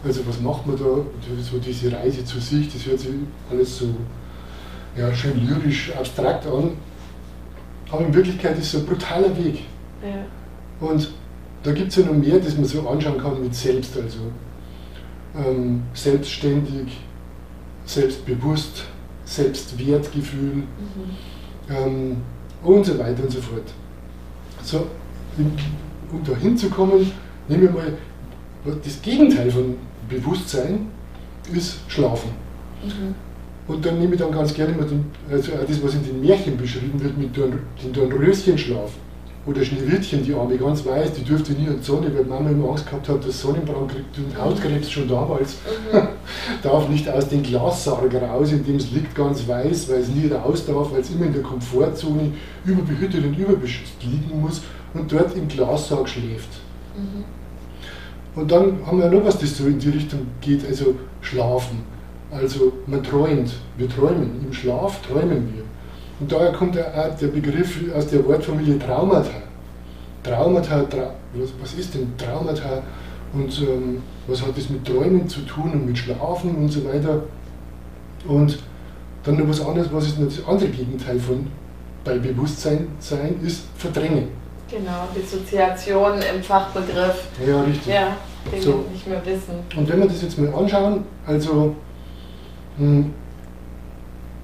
Also 0.03 0.25
was 0.27 0.39
macht 0.39 0.65
man 0.67 0.77
da? 0.77 0.85
So 1.41 1.57
diese 1.57 1.91
Reise 1.91 2.23
zu 2.23 2.39
sich, 2.39 2.71
das 2.71 2.85
hört 2.85 2.99
sich 2.99 3.09
alles 3.51 3.79
so 3.79 3.87
ja, 4.95 5.13
schön 5.13 5.45
lyrisch, 5.45 5.91
abstrakt 5.97 6.45
an. 6.45 6.71
Aber 7.91 8.05
in 8.05 8.13
Wirklichkeit 8.13 8.57
ist 8.57 8.73
es 8.73 8.81
ein 8.81 8.85
brutaler 8.85 9.35
Weg. 9.37 9.63
Ja. 10.01 10.87
Und 10.87 11.11
da 11.63 11.71
gibt 11.71 11.89
es 11.89 11.95
ja 11.97 12.05
noch 12.05 12.13
mehr, 12.13 12.39
das 12.39 12.55
man 12.55 12.65
so 12.65 12.87
anschauen 12.87 13.17
kann 13.17 13.41
mit 13.41 13.53
selbst. 13.53 13.97
Also 13.97 14.19
ähm, 15.35 15.83
selbstständig, 15.93 16.97
selbstbewusst, 17.85 18.85
Selbstwertgefühl 19.25 20.55
mhm. 20.55 20.65
ähm, 21.69 22.17
und 22.63 22.85
so 22.85 22.97
weiter 22.97 23.23
und 23.23 23.31
so 23.31 23.41
fort. 23.41 23.73
So, 24.63 24.87
um 25.37 26.23
da 26.23 26.35
hinzukommen, 26.35 27.11
nehmen 27.47 27.61
wir 27.61 27.71
mal 27.71 27.93
das 28.83 29.01
Gegenteil 29.01 29.49
von 29.51 29.75
Bewusstsein 30.09 30.87
ist 31.53 31.79
Schlafen. 31.87 32.31
Mhm. 32.83 33.15
Und 33.69 33.85
dann 33.85 33.99
nehme 33.99 34.15
ich 34.15 34.19
dann 34.19 34.31
ganz 34.31 34.51
gerne 34.53 34.73
mal 34.73 34.85
den, 34.85 35.05
also 35.29 35.51
das, 35.65 35.83
was 35.83 35.93
in 35.93 36.03
den 36.03 36.21
Märchen 36.21 36.57
beschrieben 36.57 36.99
wird, 37.01 37.15
mit 37.17 37.37
dem 37.37 37.93
Dornröschenschlaf. 37.93 38.91
Oder 39.45 39.63
Schneewittchen, 39.63 40.23
die 40.23 40.33
Arme 40.33 40.57
ganz 40.57 40.85
weiß, 40.85 41.13
die 41.13 41.23
dürfte 41.23 41.53
nie 41.53 41.67
in 41.67 41.77
die 41.77 41.83
Sonne, 41.83 42.11
weil 42.13 42.25
Mama 42.25 42.49
immer 42.49 42.71
Angst 42.71 42.87
gehabt 42.87 43.07
hat, 43.07 43.25
dass 43.25 43.39
Sonnenbrand 43.39 43.91
kriegt 43.91 44.17
und 44.17 44.37
Hautkrebs 44.37 44.89
schon 44.89 45.07
damals. 45.07 45.57
Mhm. 45.93 45.99
darf 46.63 46.89
nicht 46.89 47.07
aus 47.07 47.29
dem 47.29 47.43
Glassarg 47.43 48.13
raus, 48.15 48.51
in 48.51 48.65
dem 48.65 48.77
es 48.77 48.91
liegt, 48.91 49.15
ganz 49.15 49.47
weiß, 49.47 49.89
weil 49.89 50.01
es 50.01 50.09
nie 50.09 50.27
raus 50.27 50.65
darf, 50.65 50.91
weil 50.91 51.01
es 51.01 51.11
immer 51.11 51.27
in 51.27 51.33
der 51.33 51.43
Komfortzone 51.43 52.31
überbehütet 52.65 53.23
und 53.23 53.37
überbeschützt 53.37 54.03
liegen 54.03 54.41
muss 54.41 54.61
und 54.95 55.11
dort 55.11 55.35
im 55.37 55.47
Glassarg 55.47 56.09
schläft. 56.09 56.49
Mhm. 56.97 57.23
Und 58.35 58.51
dann 58.51 58.85
haben 58.85 58.99
wir 58.99 59.09
noch 59.09 59.23
was, 59.23 59.37
das 59.39 59.57
so 59.57 59.65
in 59.67 59.79
die 59.79 59.89
Richtung 59.89 60.21
geht, 60.41 60.67
also 60.67 60.95
Schlafen. 61.21 61.98
Also 62.31 62.73
man 62.85 63.03
träumt, 63.03 63.51
wir 63.77 63.89
träumen, 63.89 64.45
im 64.45 64.53
Schlaf 64.53 65.01
träumen 65.01 65.53
wir. 65.53 65.63
Und 66.19 66.31
daher 66.31 66.51
kommt 66.51 66.77
auch 66.77 67.17
der 67.19 67.27
Begriff 67.27 67.79
aus 67.95 68.07
der 68.07 68.25
Wortfamilie 68.25 68.77
Traumata. 68.77 69.29
Traumata, 70.23 70.83
Tra 70.83 71.13
was 71.61 71.73
ist 71.73 71.93
denn 71.93 72.13
Traumata 72.17 72.83
und 73.33 73.61
ähm, 73.61 74.01
was 74.27 74.41
hat 74.41 74.57
das 74.57 74.69
mit 74.69 74.85
Träumen 74.85 75.27
zu 75.27 75.41
tun 75.41 75.71
und 75.71 75.85
mit 75.85 75.97
Schlafen 75.97 76.55
und 76.55 76.69
so 76.69 76.83
weiter. 76.85 77.23
Und 78.27 78.59
dann 79.23 79.37
noch 79.37 79.47
was 79.47 79.65
anderes, 79.65 79.87
was 79.91 80.07
ist 80.07 80.17
das 80.19 80.45
andere 80.47 80.69
Gegenteil 80.69 81.19
von 81.19 81.47
bei 82.03 82.17
Bewusstsein 82.17 82.87
sein, 82.99 83.39
ist 83.45 83.63
Verdrängen. 83.75 84.29
Genau, 84.69 85.07
Dissoziation 85.15 86.13
im 86.13 86.43
Fachbegriff. 86.43 87.27
Ja, 87.45 87.61
richtig. 87.61 87.93
Ja, 87.93 88.15
den 88.51 88.61
so. 88.61 88.85
nicht 88.91 89.07
mehr 89.07 89.21
wissen. 89.25 89.55
Und 89.75 89.89
wenn 89.89 89.99
wir 89.99 90.07
das 90.07 90.21
jetzt 90.21 90.37
mal 90.37 90.53
anschauen, 90.53 91.03
also 91.25 91.75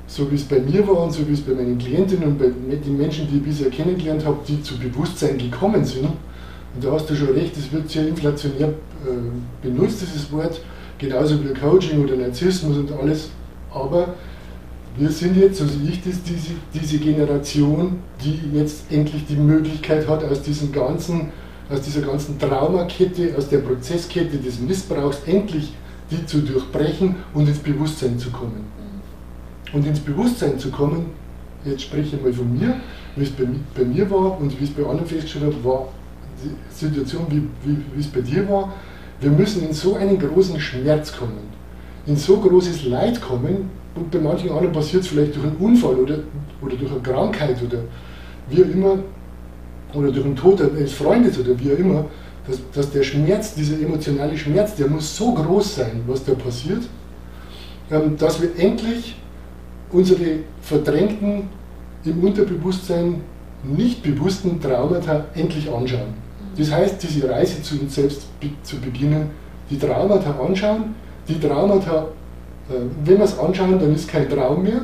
so 0.07 0.29
wie 0.29 0.35
es 0.35 0.43
bei 0.43 0.59
mir 0.59 0.87
war 0.87 1.03
und 1.03 1.11
so 1.11 1.27
wie 1.27 1.33
es 1.33 1.41
bei 1.41 1.53
meinen 1.53 1.77
Klientinnen 1.77 2.29
und 2.29 2.39
bei 2.39 2.47
den 2.47 2.97
Menschen, 2.97 3.27
die 3.29 3.37
ich 3.37 3.43
bisher 3.43 3.69
kennengelernt 3.69 4.25
habe, 4.25 4.37
die 4.47 4.61
zu 4.61 4.77
Bewusstsein 4.77 5.37
gekommen 5.37 5.83
sind, 5.83 6.05
und 6.05 6.83
da 6.83 6.91
hast 6.91 7.09
du 7.09 7.15
schon 7.15 7.29
recht, 7.29 7.55
es 7.57 7.71
wird 7.71 7.89
sehr 7.89 8.07
inflationär 8.07 8.67
äh, 8.67 9.63
benutzt, 9.63 10.01
dieses 10.01 10.31
Wort, 10.31 10.61
genauso 10.97 11.41
wie 11.43 11.53
Coaching 11.53 12.03
oder 12.03 12.17
Narzissmus 12.17 12.77
und 12.77 12.91
alles, 12.91 13.29
aber 13.73 14.13
wir 14.97 15.09
sind 15.09 15.35
jetzt, 15.37 15.57
so 15.57 15.65
sehe 15.65 15.89
ich 15.89 16.03
das, 16.03 16.21
diese, 16.23 16.53
diese 16.73 16.97
Generation, 16.99 17.97
die 18.23 18.39
jetzt 18.57 18.91
endlich 18.91 19.25
die 19.25 19.35
Möglichkeit 19.35 20.07
hat, 20.07 20.23
aus 20.23 20.41
diesem 20.41 20.71
ganzen, 20.71 21.31
aus 21.69 21.81
dieser 21.81 22.01
ganzen 22.01 22.39
Traumakette, 22.39 23.33
aus 23.37 23.49
der 23.49 23.57
Prozesskette 23.59 24.37
des 24.37 24.59
Missbrauchs 24.59 25.19
endlich 25.25 25.73
die 26.11 26.25
zu 26.25 26.39
durchbrechen 26.39 27.15
und 27.33 27.47
ins 27.47 27.59
Bewusstsein 27.59 28.17
zu 28.19 28.29
kommen. 28.29 28.65
Und 29.73 29.85
ins 29.85 29.99
Bewusstsein 29.99 30.59
zu 30.59 30.69
kommen, 30.69 31.07
jetzt 31.65 31.83
spreche 31.83 32.15
ich 32.15 32.21
mal 32.21 32.33
von 32.33 32.57
mir, 32.57 32.75
wie 33.15 33.23
es 33.23 33.31
bei, 33.31 33.45
bei 33.75 33.83
mir 33.83 34.09
war 34.09 34.39
und 34.39 34.59
wie 34.59 34.63
es 34.63 34.71
bei 34.71 34.83
anderen 34.83 35.07
festgestellt 35.07 35.45
habe, 35.45 35.63
war 35.63 35.87
die 36.43 36.51
Situation, 36.73 37.25
wie, 37.29 37.43
wie, 37.63 37.77
wie 37.93 37.99
es 37.99 38.07
bei 38.07 38.21
dir 38.21 38.47
war. 38.49 38.73
Wir 39.19 39.31
müssen 39.31 39.65
in 39.65 39.73
so 39.73 39.95
einen 39.95 40.19
großen 40.19 40.59
Schmerz 40.59 41.15
kommen, 41.15 41.49
in 42.05 42.15
so 42.15 42.37
großes 42.37 42.85
Leid 42.85 43.21
kommen, 43.21 43.69
und 43.95 44.11
bei 44.11 44.19
manchen 44.19 44.49
anderen 44.49 44.73
passiert 44.73 45.03
es 45.03 45.07
vielleicht 45.07 45.35
durch 45.35 45.45
einen 45.45 45.55
Unfall 45.55 45.95
oder, 45.95 46.19
oder 46.61 46.75
durch 46.75 46.91
eine 46.91 46.99
Krankheit 46.99 47.55
oder 47.63 47.79
wie 48.49 48.61
auch 48.61 48.67
immer, 48.67 48.97
oder 49.93 50.11
durch 50.11 50.25
den 50.25 50.35
Tod 50.35 50.61
eines 50.61 50.93
Freundes 50.93 51.39
oder 51.39 51.57
wie 51.57 51.71
auch 51.71 51.77
immer, 51.77 52.05
dass, 52.47 52.59
dass 52.73 52.91
der 52.91 53.03
Schmerz, 53.03 53.55
dieser 53.55 53.79
emotionale 53.79 54.37
Schmerz, 54.37 54.75
der 54.75 54.87
muss 54.87 55.15
so 55.15 55.33
groß 55.33 55.75
sein, 55.75 56.03
was 56.07 56.23
da 56.23 56.33
passiert, 56.33 56.83
ähm, 57.91 58.17
dass 58.17 58.41
wir 58.41 58.49
endlich 58.57 59.15
unsere 59.91 60.39
verdrängten, 60.61 61.49
im 62.03 62.23
Unterbewusstsein 62.23 63.21
nicht 63.63 64.03
bewussten 64.03 64.61
Traumata 64.61 65.25
endlich 65.33 65.71
anschauen. 65.71 66.13
Das 66.57 66.71
heißt, 66.71 67.01
diese 67.01 67.29
Reise 67.29 67.61
zu 67.61 67.79
uns 67.79 67.95
selbst 67.95 68.27
zu 68.63 68.79
beginnen, 68.79 69.29
die 69.69 69.79
Traumata 69.79 70.39
anschauen, 70.39 70.95
die 71.27 71.39
Traumata, 71.39 72.07
äh, 72.69 72.73
wenn 73.03 73.17
wir 73.17 73.25
es 73.25 73.37
anschauen, 73.39 73.79
dann 73.79 73.93
ist 73.93 74.07
kein 74.07 74.29
Traum 74.29 74.63
mehr, 74.63 74.81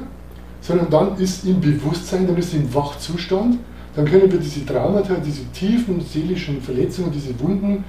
sondern 0.61 0.89
dann 0.89 1.17
ist 1.17 1.45
im 1.45 1.59
Bewusstsein, 1.59 2.27
dann 2.27 2.37
ist 2.37 2.53
im 2.53 2.73
Wachzustand 2.73 3.57
dann 3.95 4.05
können 4.05 4.31
wir 4.31 4.39
diese 4.39 4.65
Traumata, 4.65 5.15
diese 5.15 5.45
tiefen 5.51 6.01
seelischen 6.01 6.61
Verletzungen, 6.61 7.11
diese 7.11 7.37
Wunden, 7.39 7.83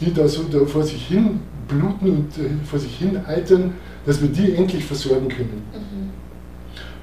die 0.00 0.12
da 0.12 0.26
so 0.26 0.42
da 0.44 0.64
vor 0.66 0.82
sich 0.82 1.06
hin 1.06 1.40
bluten 1.68 2.10
und 2.10 2.38
äh, 2.38 2.50
vor 2.64 2.78
sich 2.78 2.96
hin 2.96 3.20
eitern, 3.26 3.74
dass 4.04 4.20
wir 4.20 4.28
die 4.28 4.54
endlich 4.54 4.84
versorgen 4.84 5.28
können. 5.28 5.62
Mhm. 5.72 6.10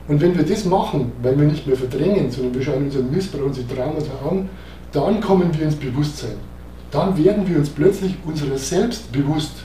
Und 0.08 0.22
wenn 0.22 0.36
wir 0.36 0.44
das 0.44 0.66
machen, 0.66 1.12
weil 1.22 1.40
wir 1.40 1.48
nicht 1.48 1.66
mehr 1.66 1.78
verdrängen, 1.78 2.30
sondern 2.30 2.54
wir 2.54 2.62
schauen 2.62 2.86
unseren 2.86 3.10
Missbrauch, 3.12 3.46
unsere 3.46 3.68
Traumata 3.68 4.12
an, 4.30 4.50
dann 4.92 5.22
kommen 5.22 5.50
wir 5.58 5.66
ins 5.66 5.76
Bewusstsein. 5.76 6.36
Dann 6.92 7.18
werden 7.18 7.48
wir 7.48 7.58
uns 7.58 7.70
plötzlich 7.70 8.16
unserer 8.26 8.58
selbst 8.58 9.12
bewusst. 9.12 9.64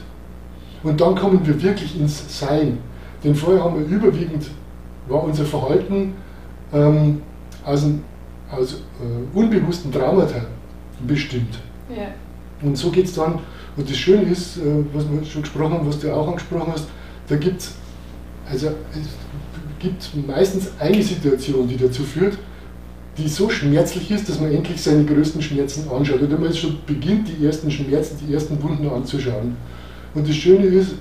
Und 0.85 1.01
dann 1.01 1.17
kommen 1.17 1.45
wir 1.45 1.61
wirklich 1.61 1.99
ins 1.99 2.39
Sein. 2.39 2.79
Denn 3.25 3.35
vorher 3.35 3.65
haben 3.65 3.81
wir 3.81 3.97
überwiegend, 3.97 4.47
war 5.09 5.25
unser 5.25 5.45
Verhalten 5.45 6.15
ähm, 6.73 7.23
aus 7.65 7.81
dem 7.83 8.03
aus 8.51 8.75
äh, 8.75 9.37
unbewussten 9.37 9.93
Traumata 9.93 10.47
bestimmt. 11.07 11.59
Ja. 11.89 12.09
Und 12.63 12.77
so 12.77 12.91
geht 12.91 13.07
es 13.07 13.15
dann, 13.15 13.41
und 13.77 13.89
das 13.89 13.97
Schöne 13.97 14.31
ist, 14.31 14.59
äh, 14.59 14.61
was 14.93 15.05
wir 15.11 15.25
schon 15.25 15.43
gesprochen 15.43 15.75
haben, 15.75 15.89
was 15.89 15.99
du 15.99 16.13
auch 16.13 16.29
angesprochen 16.29 16.73
hast, 16.73 16.87
da 17.29 17.37
gibt 17.37 17.61
es, 17.61 17.75
also 18.49 18.69
es 18.93 19.09
gibt 19.79 20.27
meistens 20.27 20.71
eine 20.79 21.03
Situation, 21.03 21.69
die 21.69 21.77
dazu 21.77 22.03
führt, 22.03 22.39
die 23.19 23.29
so 23.29 23.49
schmerzlich 23.49 24.11
ist, 24.11 24.29
dass 24.29 24.41
man 24.41 24.53
endlich 24.53 24.81
seine 24.81 25.05
größten 25.05 25.41
Schmerzen 25.41 25.89
anschaut. 25.89 26.23
Oder 26.23 26.39
man 26.39 26.53
schon 26.53 26.79
beginnt, 26.87 27.29
die 27.29 27.47
ersten 27.47 27.71
Schmerzen, 27.71 28.19
die 28.27 28.33
ersten 28.33 28.63
Wunden 28.63 28.89
anzuschauen. 28.89 29.57
Und 30.15 30.29
das 30.29 30.37
Schöne 30.37 30.67
ist, 30.67 30.95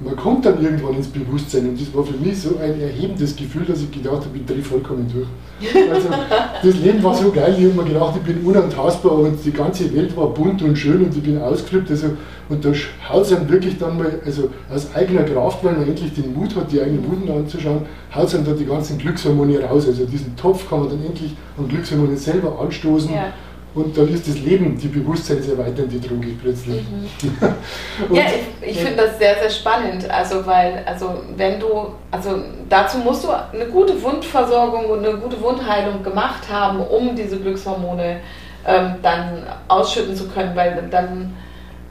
man 0.00 0.16
kommt 0.16 0.46
dann 0.46 0.62
irgendwann 0.62 0.94
ins 0.94 1.08
Bewusstsein 1.08 1.68
und 1.68 1.80
das 1.80 1.94
war 1.94 2.02
für 2.02 2.16
mich 2.16 2.40
so 2.40 2.56
ein 2.56 2.80
erhebendes 2.80 3.36
Gefühl, 3.36 3.66
dass 3.66 3.82
ich 3.82 3.90
gedacht 3.90 4.24
habe, 4.24 4.30
ich 4.34 4.46
drehe 4.46 4.62
vollkommen 4.62 5.06
durch. 5.12 5.28
Also 5.90 6.08
das 6.62 6.74
Leben 6.76 7.02
war 7.02 7.14
so 7.14 7.30
geil, 7.30 7.54
ich 7.58 7.66
habe 7.66 7.74
mir 7.74 7.84
gedacht, 7.84 8.14
ich 8.16 8.22
bin 8.22 8.42
unantastbar 8.44 9.12
und 9.12 9.44
die 9.44 9.52
ganze 9.52 9.94
Welt 9.94 10.16
war 10.16 10.28
bunt 10.28 10.62
und 10.62 10.76
schön 10.76 11.04
und 11.04 11.14
ich 11.14 11.22
bin 11.22 11.40
ausgeflippt. 11.40 11.90
Also, 11.90 12.06
und 12.48 12.64
da 12.64 12.70
haut 13.08 13.26
es 13.26 13.32
einem 13.32 13.48
wirklich 13.50 13.76
dann 13.76 13.98
mal, 13.98 14.20
also 14.24 14.48
aus 14.74 14.88
eigener 14.94 15.22
Kraft, 15.24 15.62
weil 15.62 15.74
man 15.74 15.86
endlich 15.86 16.14
den 16.14 16.32
Mut 16.32 16.56
hat, 16.56 16.72
die 16.72 16.80
eigenen 16.80 17.06
Wunden 17.06 17.30
anzuschauen, 17.30 17.82
haut 18.14 18.26
es 18.26 18.34
einem 18.34 18.46
da 18.46 18.52
die 18.52 18.64
ganzen 18.64 18.96
Glückshormone 18.96 19.60
raus. 19.60 19.86
Also 19.86 20.06
diesen 20.06 20.34
Topf 20.34 20.68
kann 20.68 20.80
man 20.80 20.88
dann 20.88 21.04
endlich 21.04 21.36
an 21.58 21.68
Glückshormone 21.68 22.16
selber 22.16 22.58
anstoßen. 22.58 23.12
Ja 23.12 23.32
und 23.74 23.96
dann 23.96 24.08
ist 24.12 24.26
das 24.26 24.36
Leben 24.40 24.76
die 24.76 24.88
bewusstseinserweiternde 24.88 26.00
Droge 26.00 26.28
plötzlich. 26.42 26.82
Mhm. 26.82 27.06
ja, 28.16 28.24
ich, 28.60 28.70
ich 28.70 28.78
finde 28.78 29.04
das 29.04 29.18
sehr, 29.18 29.36
sehr 29.36 29.50
spannend. 29.50 30.10
Also, 30.10 30.44
weil, 30.44 30.82
also, 30.86 31.22
wenn 31.36 31.60
du, 31.60 31.92
also 32.10 32.40
dazu 32.68 32.98
musst 32.98 33.24
du 33.24 33.28
eine 33.28 33.66
gute 33.66 34.00
Wundversorgung 34.02 34.86
und 34.86 35.06
eine 35.06 35.16
gute 35.18 35.40
Wundheilung 35.40 36.02
gemacht 36.02 36.50
haben, 36.50 36.80
um 36.80 37.14
diese 37.14 37.38
Glückshormone 37.38 38.16
ähm, 38.66 38.94
dann 39.02 39.44
ausschütten 39.68 40.16
zu 40.16 40.28
können, 40.28 40.54
weil 40.56 40.88
dann, 40.90 41.34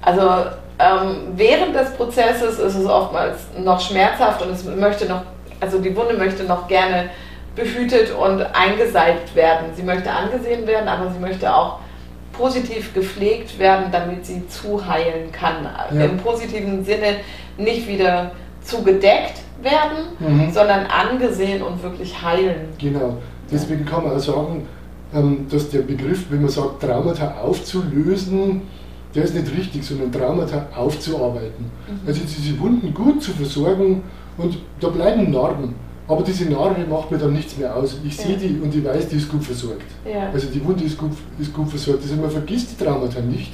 also 0.01 0.49
ähm, 0.79 1.33
während 1.35 1.75
des 1.75 1.91
Prozesses 1.91 2.59
ist 2.59 2.75
es 2.75 2.85
oftmals 2.85 3.37
noch 3.57 3.79
schmerzhaft 3.79 4.41
und 4.41 4.51
es 4.51 4.63
möchte 4.65 5.05
noch, 5.05 5.21
also 5.59 5.79
die 5.79 5.95
Wunde 5.95 6.15
möchte 6.15 6.43
noch 6.43 6.67
gerne 6.67 7.09
behütet 7.55 8.11
und 8.13 8.41
eingeseibt 8.41 9.35
werden. 9.35 9.67
Sie 9.75 9.83
möchte 9.83 10.11
angesehen 10.11 10.65
werden, 10.67 10.87
aber 10.87 11.11
sie 11.11 11.19
möchte 11.19 11.53
auch 11.53 11.79
positiv 12.33 12.93
gepflegt 12.93 13.59
werden, 13.59 13.85
damit 13.91 14.25
sie 14.25 14.47
zuheilen 14.47 15.31
kann. 15.31 15.67
Ja. 15.93 16.05
Im 16.05 16.17
positiven 16.17 16.83
Sinne 16.85 17.17
nicht 17.57 17.87
wieder 17.87 18.31
zugedeckt 18.61 19.41
werden, 19.61 20.15
mhm. 20.19 20.51
sondern 20.51 20.85
angesehen 20.85 21.61
und 21.61 21.83
wirklich 21.83 22.21
heilen. 22.21 22.69
Genau. 22.77 23.17
Deswegen 23.51 23.85
kann 23.85 24.03
man 24.03 24.15
auch 24.15 24.19
sagen, 24.19 24.67
ähm, 25.13 25.47
dass 25.49 25.69
der 25.69 25.81
Begriff, 25.81 26.25
wenn 26.29 26.41
man 26.41 26.49
sagt, 26.49 26.81
Traumata 26.81 27.35
aufzulösen, 27.41 28.61
der 29.15 29.23
ist 29.23 29.33
nicht 29.33 29.51
richtig, 29.57 29.83
sondern 29.83 30.11
Traumata 30.11 30.67
aufzuarbeiten. 30.75 31.71
Mhm. 31.87 32.07
Also 32.07 32.21
diese 32.21 32.59
Wunden 32.59 32.93
gut 32.93 33.21
zu 33.21 33.31
versorgen 33.31 34.03
und 34.37 34.59
da 34.79 34.89
bleiben 34.89 35.31
Narben. 35.31 35.75
Aber 36.09 36.23
diese 36.23 36.45
Narbe 36.45 36.85
macht 36.89 37.11
mir 37.11 37.19
dann 37.19 37.33
nichts 37.33 37.55
mehr 37.55 37.75
aus. 37.75 37.97
Ich 38.03 38.17
sehe 38.17 38.35
die 38.35 38.59
und 38.59 38.75
ich 38.75 38.83
weiß, 38.83 39.09
die 39.09 39.17
ist 39.17 39.29
gut 39.29 39.43
versorgt. 39.43 39.85
Also 40.33 40.47
die 40.47 40.65
Wunde 40.65 40.83
ist 40.83 40.97
gut, 40.97 41.11
ist 41.37 41.53
gut 41.53 41.69
versorgt. 41.69 42.01
Also 42.01 42.15
man 42.15 42.31
vergisst 42.31 42.71
die 42.71 42.83
Traumata 42.83 43.21
nicht, 43.21 43.51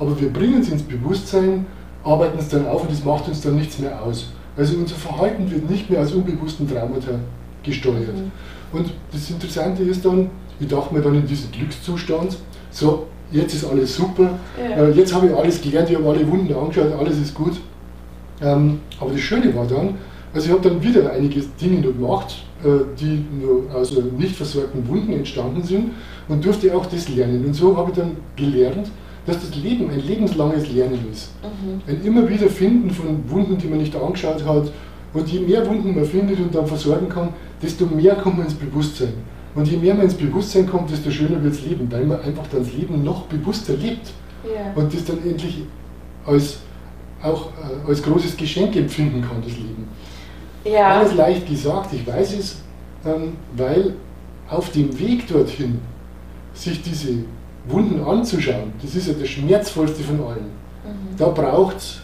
aber 0.00 0.20
wir 0.20 0.28
bringen 0.30 0.60
sie 0.64 0.72
ins 0.72 0.82
Bewusstsein, 0.82 1.64
arbeiten 2.02 2.38
es 2.40 2.48
dann 2.48 2.66
auf 2.66 2.82
und 2.82 2.90
es 2.90 3.04
macht 3.04 3.28
uns 3.28 3.40
dann 3.40 3.54
nichts 3.54 3.78
mehr 3.78 4.02
aus. 4.02 4.32
Also 4.56 4.76
unser 4.76 4.96
Verhalten 4.96 5.48
wird 5.48 5.70
nicht 5.70 5.88
mehr 5.88 6.00
als 6.00 6.12
unbewussten 6.12 6.68
Traumata 6.68 7.20
gesteuert. 7.62 8.16
Mhm. 8.16 8.76
Und 8.76 8.92
das 9.12 9.30
Interessante 9.30 9.84
ist 9.84 10.04
dann, 10.04 10.28
ich 10.58 10.66
dachte 10.66 10.92
mir 10.92 11.02
dann 11.02 11.14
in 11.14 11.26
diesem 11.26 11.52
Glückszustand, 11.52 12.36
so, 12.72 13.06
jetzt 13.30 13.54
ist 13.54 13.64
alles 13.64 13.94
super, 13.94 14.38
ja. 14.58 14.86
äh, 14.86 14.90
jetzt 14.90 15.14
habe 15.14 15.28
ich 15.28 15.34
alles 15.34 15.62
gelernt, 15.62 15.88
ich 15.88 15.96
habe 15.96 16.08
alle 16.08 16.28
Wunden 16.28 16.52
angeschaut, 16.52 16.92
alles 16.98 17.18
ist 17.18 17.32
gut. 17.32 17.60
Ähm, 18.40 18.80
aber 18.98 19.12
das 19.12 19.20
Schöne 19.20 19.54
war 19.54 19.66
dann, 19.66 19.94
also 20.34 20.46
ich 20.46 20.52
habe 20.52 20.68
dann 20.68 20.82
wieder 20.82 21.10
einige 21.12 21.42
Dinge 21.60 21.82
gemacht, 21.82 22.44
äh, 22.64 22.68
die 22.98 23.24
nur 23.40 23.74
aus 23.74 23.92
nicht 24.18 24.36
versorgten 24.36 24.86
Wunden 24.88 25.12
entstanden 25.12 25.62
sind 25.62 25.90
und 26.28 26.44
durfte 26.44 26.74
auch 26.74 26.86
das 26.86 27.08
lernen. 27.08 27.44
Und 27.44 27.54
so 27.54 27.76
habe 27.76 27.90
ich 27.90 27.96
dann 27.96 28.16
gelernt, 28.36 28.90
dass 29.26 29.40
das 29.40 29.54
Leben 29.56 29.90
ein 29.90 30.00
lebenslanges 30.00 30.72
Lernen 30.72 31.06
ist. 31.12 31.30
Mhm. 31.42 31.80
Ein 31.86 32.04
immer 32.04 32.28
wieder 32.28 32.48
Finden 32.48 32.90
von 32.90 33.22
Wunden, 33.28 33.58
die 33.58 33.68
man 33.68 33.78
nicht 33.78 33.94
angeschaut 33.94 34.44
hat. 34.44 34.72
Und 35.14 35.28
je 35.28 35.40
mehr 35.40 35.66
Wunden 35.66 35.94
man 35.94 36.04
findet 36.04 36.40
und 36.40 36.54
dann 36.54 36.66
versorgen 36.66 37.08
kann, 37.08 37.28
desto 37.62 37.84
mehr 37.86 38.14
kommt 38.14 38.38
man 38.38 38.46
ins 38.46 38.54
Bewusstsein. 38.54 39.12
Und 39.54 39.68
je 39.68 39.76
mehr 39.76 39.94
man 39.94 40.04
ins 40.04 40.14
Bewusstsein 40.14 40.66
kommt, 40.66 40.90
desto 40.90 41.10
schöner 41.10 41.42
wird 41.42 41.54
das 41.54 41.62
Leben, 41.62 41.86
weil 41.90 42.06
man 42.06 42.20
einfach 42.22 42.46
das 42.50 42.72
Leben 42.72 43.04
noch 43.04 43.26
bewusster 43.26 43.74
lebt. 43.74 44.12
Yeah. 44.44 44.72
Und 44.74 44.92
das 44.92 45.04
dann 45.04 45.18
endlich 45.24 45.62
als, 46.24 46.58
auch 47.22 47.48
äh, 47.48 47.88
als 47.88 48.02
großes 48.02 48.36
Geschenk 48.36 48.74
empfinden 48.74 49.20
kann, 49.20 49.42
das 49.42 49.52
Leben. 49.56 49.86
Ja. 50.64 50.98
Alles 50.98 51.14
leicht 51.14 51.48
gesagt, 51.48 51.92
ich 51.92 52.06
weiß 52.06 52.34
es, 52.34 52.62
ähm, 53.04 53.36
weil 53.56 53.94
auf 54.48 54.70
dem 54.70 54.96
Weg 54.98 55.26
dorthin, 55.26 55.80
sich 56.54 56.82
diese 56.82 57.24
Wunden 57.66 58.04
anzuschauen, 58.04 58.72
das 58.82 58.94
ist 58.94 59.08
ja 59.08 59.14
das 59.14 59.28
Schmerzvollste 59.28 60.02
von 60.02 60.20
allen. 60.20 60.50
Mhm. 60.84 61.16
Da 61.16 61.28
braucht 61.28 61.76
es 61.78 62.00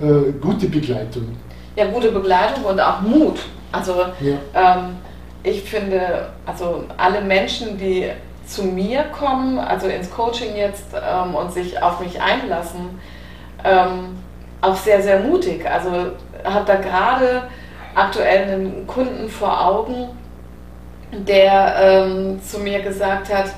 äh, 0.00 0.32
gute 0.40 0.68
Begleitung. 0.68 1.36
Ja, 1.74 1.86
gute 1.86 2.12
Begleitung 2.12 2.64
und 2.64 2.80
auch 2.80 3.00
Mut. 3.00 3.38
Also 3.72 3.94
ja. 4.20 4.36
ähm, 4.54 4.96
ich 5.42 5.62
finde, 5.62 6.28
also 6.44 6.84
alle 6.96 7.20
Menschen, 7.20 7.78
die 7.78 8.10
zu 8.46 8.62
mir 8.62 9.04
kommen, 9.18 9.58
also 9.58 9.86
ins 9.88 10.10
Coaching 10.10 10.56
jetzt 10.56 10.86
ähm, 10.94 11.34
und 11.34 11.52
sich 11.52 11.82
auf 11.82 12.00
mich 12.00 12.20
einlassen, 12.20 12.98
ähm, 13.64 14.16
auch 14.60 14.76
sehr, 14.76 15.02
sehr 15.02 15.20
mutig. 15.20 15.68
Also 15.68 15.90
habe 16.44 16.64
da 16.66 16.76
gerade 16.76 17.42
aktuell 17.96 18.42
einen 18.42 18.86
Kunden 18.86 19.28
vor 19.28 19.66
Augen, 19.66 20.10
der 21.10 21.76
ähm, 21.80 22.40
zu 22.42 22.60
mir 22.60 22.80
gesagt 22.82 23.32
hat, 23.32 23.52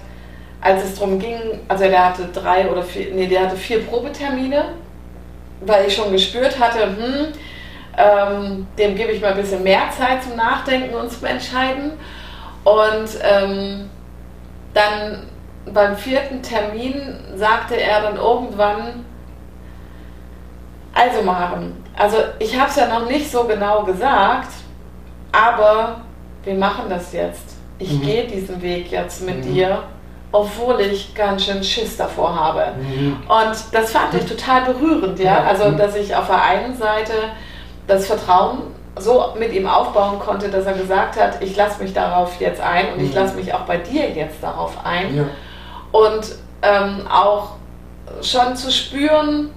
als 0.60 0.84
es 0.84 0.94
darum 0.94 1.18
ging, 1.18 1.60
also 1.66 1.84
der 1.84 2.06
hatte 2.06 2.28
drei 2.32 2.70
oder 2.70 2.82
vier, 2.82 3.12
nee, 3.12 3.26
der 3.26 3.42
hatte 3.42 3.56
vier 3.56 3.84
Probetermine, 3.84 4.64
weil 5.60 5.86
ich 5.86 5.94
schon 5.94 6.12
gespürt 6.12 6.58
hatte, 6.58 6.84
hm, 6.84 7.26
ähm, 7.96 8.66
dem 8.78 8.94
gebe 8.94 9.12
ich 9.12 9.20
mal 9.20 9.32
ein 9.32 9.40
bisschen 9.40 9.62
mehr 9.62 9.90
Zeit 9.96 10.22
zum 10.22 10.36
Nachdenken 10.36 10.94
und 10.94 11.10
zum 11.10 11.26
Entscheiden. 11.26 11.92
Und 12.62 13.08
ähm, 13.22 13.90
dann 14.72 15.26
beim 15.72 15.96
vierten 15.96 16.42
Termin 16.42 17.16
sagte 17.34 17.74
er 17.74 18.02
dann 18.02 18.16
irgendwann, 18.16 19.04
also 20.94 21.22
Maren, 21.22 21.76
also 21.96 22.16
ich 22.38 22.58
habe 22.58 22.70
es 22.70 22.76
ja 22.76 22.86
noch 22.86 23.08
nicht 23.08 23.30
so 23.30 23.44
genau 23.44 23.82
gesagt, 23.82 24.52
aber 25.32 26.00
wir 26.44 26.54
machen 26.54 26.84
das 26.88 27.12
jetzt. 27.12 27.56
Ich 27.78 27.92
mhm. 27.92 28.02
gehe 28.02 28.26
diesen 28.26 28.60
Weg 28.62 28.90
jetzt 28.90 29.22
mit 29.22 29.44
mhm. 29.44 29.54
dir, 29.54 29.82
obwohl 30.32 30.80
ich 30.80 31.14
ganz 31.14 31.44
schön 31.44 31.62
Schiss 31.62 31.96
davor 31.96 32.34
habe. 32.34 32.72
Mhm. 32.80 33.16
Und 33.28 33.56
das 33.72 33.92
fand 33.92 34.14
ich 34.14 34.26
total 34.26 34.72
berührend, 34.72 35.18
ja. 35.18 35.44
Also, 35.44 35.70
dass 35.72 35.96
ich 35.96 36.14
auf 36.14 36.26
der 36.26 36.42
einen 36.42 36.76
Seite 36.76 37.12
das 37.86 38.06
Vertrauen 38.06 38.74
so 38.96 39.32
mit 39.38 39.52
ihm 39.52 39.66
aufbauen 39.66 40.18
konnte, 40.18 40.48
dass 40.48 40.66
er 40.66 40.72
gesagt 40.72 41.20
hat, 41.20 41.42
ich 41.42 41.56
lasse 41.56 41.82
mich 41.82 41.92
darauf 41.92 42.40
jetzt 42.40 42.60
ein 42.60 42.92
und 42.94 43.00
ich 43.00 43.10
mhm. 43.10 43.16
lasse 43.16 43.36
mich 43.36 43.54
auch 43.54 43.60
bei 43.60 43.76
dir 43.76 44.10
jetzt 44.10 44.42
darauf 44.42 44.76
ein. 44.84 45.16
Ja. 45.16 45.24
Und 45.92 46.34
ähm, 46.62 47.06
auch 47.08 47.50
schon 48.22 48.56
zu 48.56 48.72
spüren, 48.72 49.50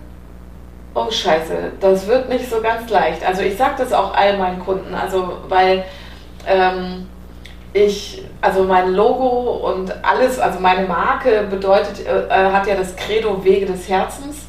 oh 0.93 1.09
scheiße, 1.09 1.71
das 1.79 2.07
wird 2.07 2.29
nicht 2.29 2.49
so 2.49 2.61
ganz 2.61 2.89
leicht. 2.89 3.25
Also 3.25 3.41
ich 3.41 3.57
sage 3.57 3.75
das 3.77 3.93
auch 3.93 4.13
all 4.15 4.37
meinen 4.37 4.59
Kunden, 4.59 4.93
also 4.93 5.37
weil 5.47 5.85
ähm, 6.47 7.07
ich, 7.73 8.23
also 8.41 8.63
mein 8.63 8.93
Logo 8.93 9.71
und 9.71 9.93
alles, 10.03 10.39
also 10.39 10.59
meine 10.59 10.87
Marke 10.87 11.47
bedeutet, 11.49 12.05
äh, 12.05 12.29
hat 12.29 12.67
ja 12.67 12.75
das 12.75 12.95
Credo 12.95 13.43
Wege 13.43 13.65
des 13.65 13.87
Herzens. 13.87 14.47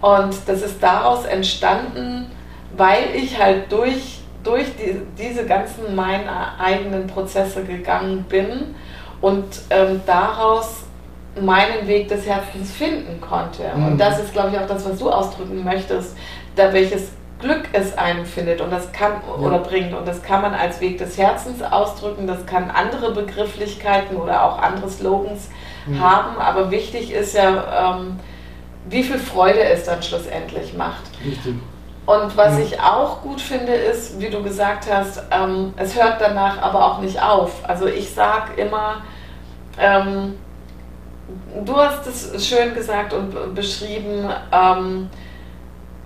Und 0.00 0.36
das 0.46 0.62
ist 0.62 0.82
daraus 0.82 1.24
entstanden, 1.24 2.30
weil 2.76 3.14
ich 3.14 3.40
halt 3.40 3.72
durch, 3.72 4.20
durch 4.42 4.66
die, 4.76 5.00
diese 5.18 5.46
ganzen 5.46 5.94
meine 5.96 6.58
eigenen 6.60 7.06
Prozesse 7.06 7.64
gegangen 7.64 8.24
bin 8.28 8.74
und 9.20 9.44
ähm, 9.70 10.02
daraus 10.04 10.84
meinen 11.40 11.86
Weg 11.86 12.08
des 12.08 12.26
Herzens 12.26 12.72
finden 12.72 13.20
konnte. 13.20 13.62
Mhm. 13.74 13.86
Und 13.86 13.98
das 13.98 14.20
ist, 14.20 14.32
glaube 14.32 14.50
ich, 14.50 14.58
auch 14.58 14.66
das, 14.66 14.88
was 14.88 14.98
du 14.98 15.10
ausdrücken 15.10 15.64
möchtest, 15.64 16.16
da 16.56 16.72
welches 16.72 17.10
Glück 17.40 17.68
es 17.72 17.96
einem 17.98 18.24
findet 18.24 18.60
und 18.60 18.70
das 18.70 18.90
kann 18.92 19.12
ja. 19.26 19.46
oder 19.46 19.58
bringt. 19.58 19.92
Und 19.94 20.06
das 20.06 20.22
kann 20.22 20.42
man 20.42 20.54
als 20.54 20.80
Weg 20.80 20.98
des 20.98 21.18
Herzens 21.18 21.62
ausdrücken, 21.62 22.26
das 22.26 22.46
kann 22.46 22.70
andere 22.70 23.12
Begrifflichkeiten 23.12 24.16
oder 24.16 24.44
auch 24.44 24.58
andere 24.58 24.88
Slogans 24.88 25.50
mhm. 25.86 26.00
haben, 26.00 26.38
aber 26.38 26.70
wichtig 26.70 27.12
ist 27.12 27.34
ja, 27.34 27.96
ähm, 27.96 28.18
wie 28.88 29.02
viel 29.02 29.18
Freude 29.18 29.60
es 29.60 29.84
dann 29.84 30.02
schlussendlich 30.02 30.74
macht. 30.74 31.02
Richtig. 31.24 31.54
Und 32.06 32.36
was 32.36 32.58
ich 32.58 32.80
auch 32.80 33.22
gut 33.22 33.40
finde, 33.40 33.72
ist, 33.72 34.20
wie 34.20 34.28
du 34.28 34.42
gesagt 34.42 34.86
hast, 34.92 35.22
ähm, 35.30 35.72
es 35.76 35.94
hört 35.94 36.20
danach 36.20 36.60
aber 36.60 36.84
auch 36.84 37.00
nicht 37.00 37.22
auf. 37.22 37.66
Also 37.66 37.86
ich 37.86 38.12
sage 38.12 38.60
immer, 38.60 39.02
ähm, 39.78 40.34
du 41.64 41.76
hast 41.76 42.06
es 42.06 42.46
schön 42.46 42.74
gesagt 42.74 43.12
und 43.12 43.54
beschrieben, 43.54 44.28
ähm, 44.52 45.08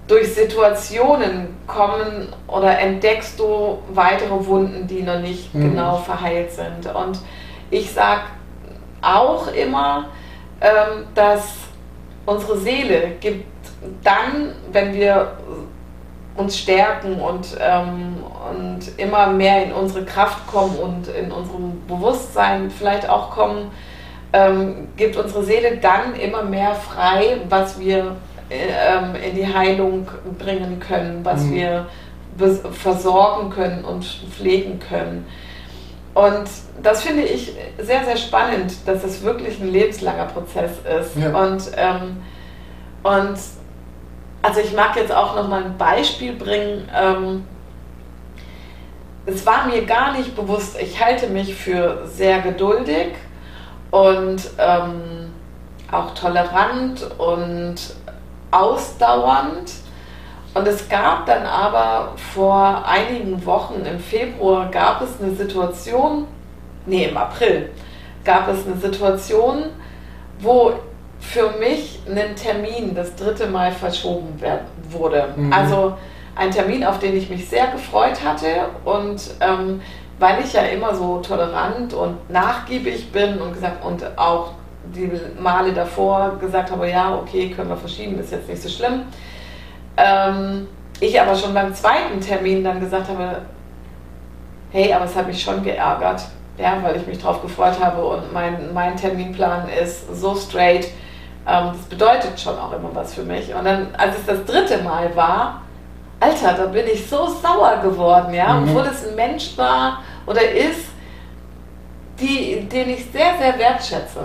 durch 0.06 0.34
Situationen 0.34 1.56
kommen 1.66 2.28
oder 2.46 2.78
entdeckst 2.78 3.38
du 3.38 3.78
weitere 3.92 4.46
Wunden, 4.46 4.86
die 4.86 5.02
noch 5.02 5.20
nicht 5.20 5.54
mhm. 5.54 5.70
genau 5.70 5.96
verheilt 5.98 6.50
sind. 6.50 6.92
Und 6.94 7.18
ich 7.70 7.92
sage 7.92 8.22
auch 9.02 9.52
immer, 9.52 10.06
ähm, 10.60 11.04
dass 11.14 11.54
unsere 12.24 12.58
Seele 12.58 13.12
gibt 13.20 13.46
dann, 14.02 14.54
wenn 14.72 14.94
wir 14.94 15.36
uns 16.36 16.58
stärken 16.58 17.20
und, 17.20 17.56
ähm, 17.60 18.16
und 18.50 18.98
immer 18.98 19.26
mehr 19.26 19.64
in 19.64 19.72
unsere 19.72 20.04
Kraft 20.04 20.46
kommen 20.46 20.76
und 20.78 21.08
in 21.08 21.30
unserem 21.30 21.84
Bewusstsein 21.86 22.70
vielleicht 22.70 23.08
auch 23.08 23.30
kommen, 23.30 23.70
ähm, 24.32 24.88
gibt 24.96 25.16
unsere 25.16 25.44
Seele 25.44 25.78
dann 25.78 26.14
immer 26.14 26.42
mehr 26.42 26.74
frei, 26.74 27.38
was 27.48 27.78
wir 27.78 28.16
ähm, 28.50 29.14
in 29.14 29.36
die 29.36 29.46
Heilung 29.46 30.06
bringen 30.38 30.80
können, 30.80 31.24
was 31.24 31.44
mhm. 31.44 31.54
wir 31.54 31.86
versorgen 32.72 33.50
können 33.50 33.84
und 33.84 34.04
pflegen 34.04 34.78
können. 34.78 35.26
Und 36.14 36.48
das 36.82 37.02
finde 37.02 37.22
ich 37.22 37.54
sehr, 37.78 38.04
sehr 38.04 38.16
spannend, 38.16 38.74
dass 38.86 39.04
es 39.04 39.22
wirklich 39.22 39.60
ein 39.60 39.72
lebenslanger 39.72 40.26
Prozess 40.26 40.72
ist. 41.00 41.16
Ja. 41.16 41.36
Und, 41.36 41.62
ähm, 41.76 42.16
und 43.02 43.38
also 44.42 44.60
ich 44.60 44.72
mag 44.74 44.96
jetzt 44.96 45.12
auch 45.12 45.36
noch 45.36 45.48
mal 45.48 45.64
ein 45.64 45.76
Beispiel 45.76 46.32
bringen. 46.32 46.88
Ähm, 46.96 47.44
es 49.26 49.44
war 49.44 49.66
mir 49.66 49.84
gar 49.84 50.16
nicht 50.16 50.34
bewusst, 50.34 50.76
ich 50.80 51.04
halte 51.04 51.26
mich 51.28 51.54
für 51.54 52.06
sehr 52.06 52.40
geduldig 52.40 53.08
und 53.90 54.42
ähm, 54.58 55.32
auch 55.90 56.14
tolerant 56.14 57.06
und 57.18 57.76
ausdauernd. 58.50 59.72
Und 60.54 60.66
es 60.66 60.88
gab 60.88 61.26
dann 61.26 61.44
aber 61.44 62.12
vor 62.34 62.84
einigen 62.86 63.44
Wochen 63.44 63.84
im 63.84 64.00
Februar 64.00 64.70
gab 64.70 65.02
es 65.02 65.20
eine 65.20 65.34
Situation 65.34 66.26
nee, 66.88 67.04
im 67.04 67.16
April, 67.16 67.70
gab 68.24 68.48
es 68.48 68.66
eine 68.66 68.76
Situation, 68.76 69.64
wo 70.40 70.72
für 71.20 71.50
mich 71.58 72.00
ein 72.08 72.36
Termin 72.36 72.94
das 72.94 73.14
dritte 73.16 73.46
Mal 73.46 73.72
verschoben 73.72 74.40
werden, 74.40 74.66
wurde. 74.90 75.28
Mhm. 75.36 75.52
Also 75.52 75.94
ein 76.36 76.50
Termin, 76.50 76.84
auf 76.84 76.98
den 76.98 77.16
ich 77.16 77.28
mich 77.28 77.48
sehr 77.48 77.66
gefreut 77.68 78.24
hatte 78.24 78.68
und 78.84 79.20
ähm, 79.40 79.80
weil 80.18 80.42
ich 80.44 80.52
ja 80.52 80.62
immer 80.62 80.94
so 80.94 81.18
tolerant 81.20 81.94
und 81.94 82.30
nachgiebig 82.30 83.12
bin 83.12 83.40
und 83.40 83.54
gesagt 83.54 83.84
und 83.84 84.04
auch 84.18 84.52
die 84.84 85.10
Male 85.40 85.72
davor 85.72 86.36
gesagt 86.40 86.70
habe, 86.70 86.88
ja, 86.88 87.14
okay, 87.14 87.50
können 87.50 87.68
wir 87.68 87.76
verschieben, 87.76 88.18
ist 88.18 88.32
jetzt 88.32 88.48
nicht 88.48 88.62
so 88.62 88.68
schlimm. 88.68 89.02
Ähm, 89.96 90.66
ich 91.00 91.20
aber 91.20 91.34
schon 91.34 91.54
beim 91.54 91.74
zweiten 91.74 92.20
Termin 92.20 92.64
dann 92.64 92.80
gesagt 92.80 93.08
habe, 93.08 93.42
hey, 94.72 94.92
aber 94.92 95.04
es 95.04 95.14
hat 95.14 95.26
mich 95.26 95.40
schon 95.40 95.62
geärgert, 95.62 96.22
ja, 96.56 96.78
weil 96.82 96.96
ich 96.96 97.06
mich 97.06 97.18
darauf 97.18 97.42
gefreut 97.42 97.78
habe 97.80 98.04
und 98.04 98.32
mein, 98.32 98.72
mein 98.74 98.96
Terminplan 98.96 99.68
ist 99.68 100.14
so 100.14 100.34
straight. 100.34 100.88
Ähm, 101.46 101.70
das 101.72 101.82
bedeutet 101.88 102.40
schon 102.40 102.58
auch 102.58 102.72
immer 102.72 102.90
was 102.94 103.14
für 103.14 103.22
mich. 103.22 103.54
Und 103.54 103.64
dann, 103.64 103.94
als 103.96 104.18
es 104.18 104.26
das 104.26 104.44
dritte 104.44 104.82
Mal 104.82 105.14
war, 105.14 105.62
Alter, 106.20 106.52
da 106.54 106.66
bin 106.66 106.86
ich 106.86 107.08
so 107.08 107.28
sauer 107.28 107.78
geworden, 107.82 108.34
ja, 108.34 108.54
mhm. 108.54 108.68
obwohl 108.68 108.86
es 108.86 109.06
ein 109.06 109.14
Mensch 109.14 109.56
war 109.56 110.02
oder 110.26 110.42
ist, 110.42 110.86
die, 112.18 112.68
den 112.68 112.90
ich 112.90 113.06
sehr, 113.12 113.34
sehr 113.38 113.58
wertschätze. 113.58 114.20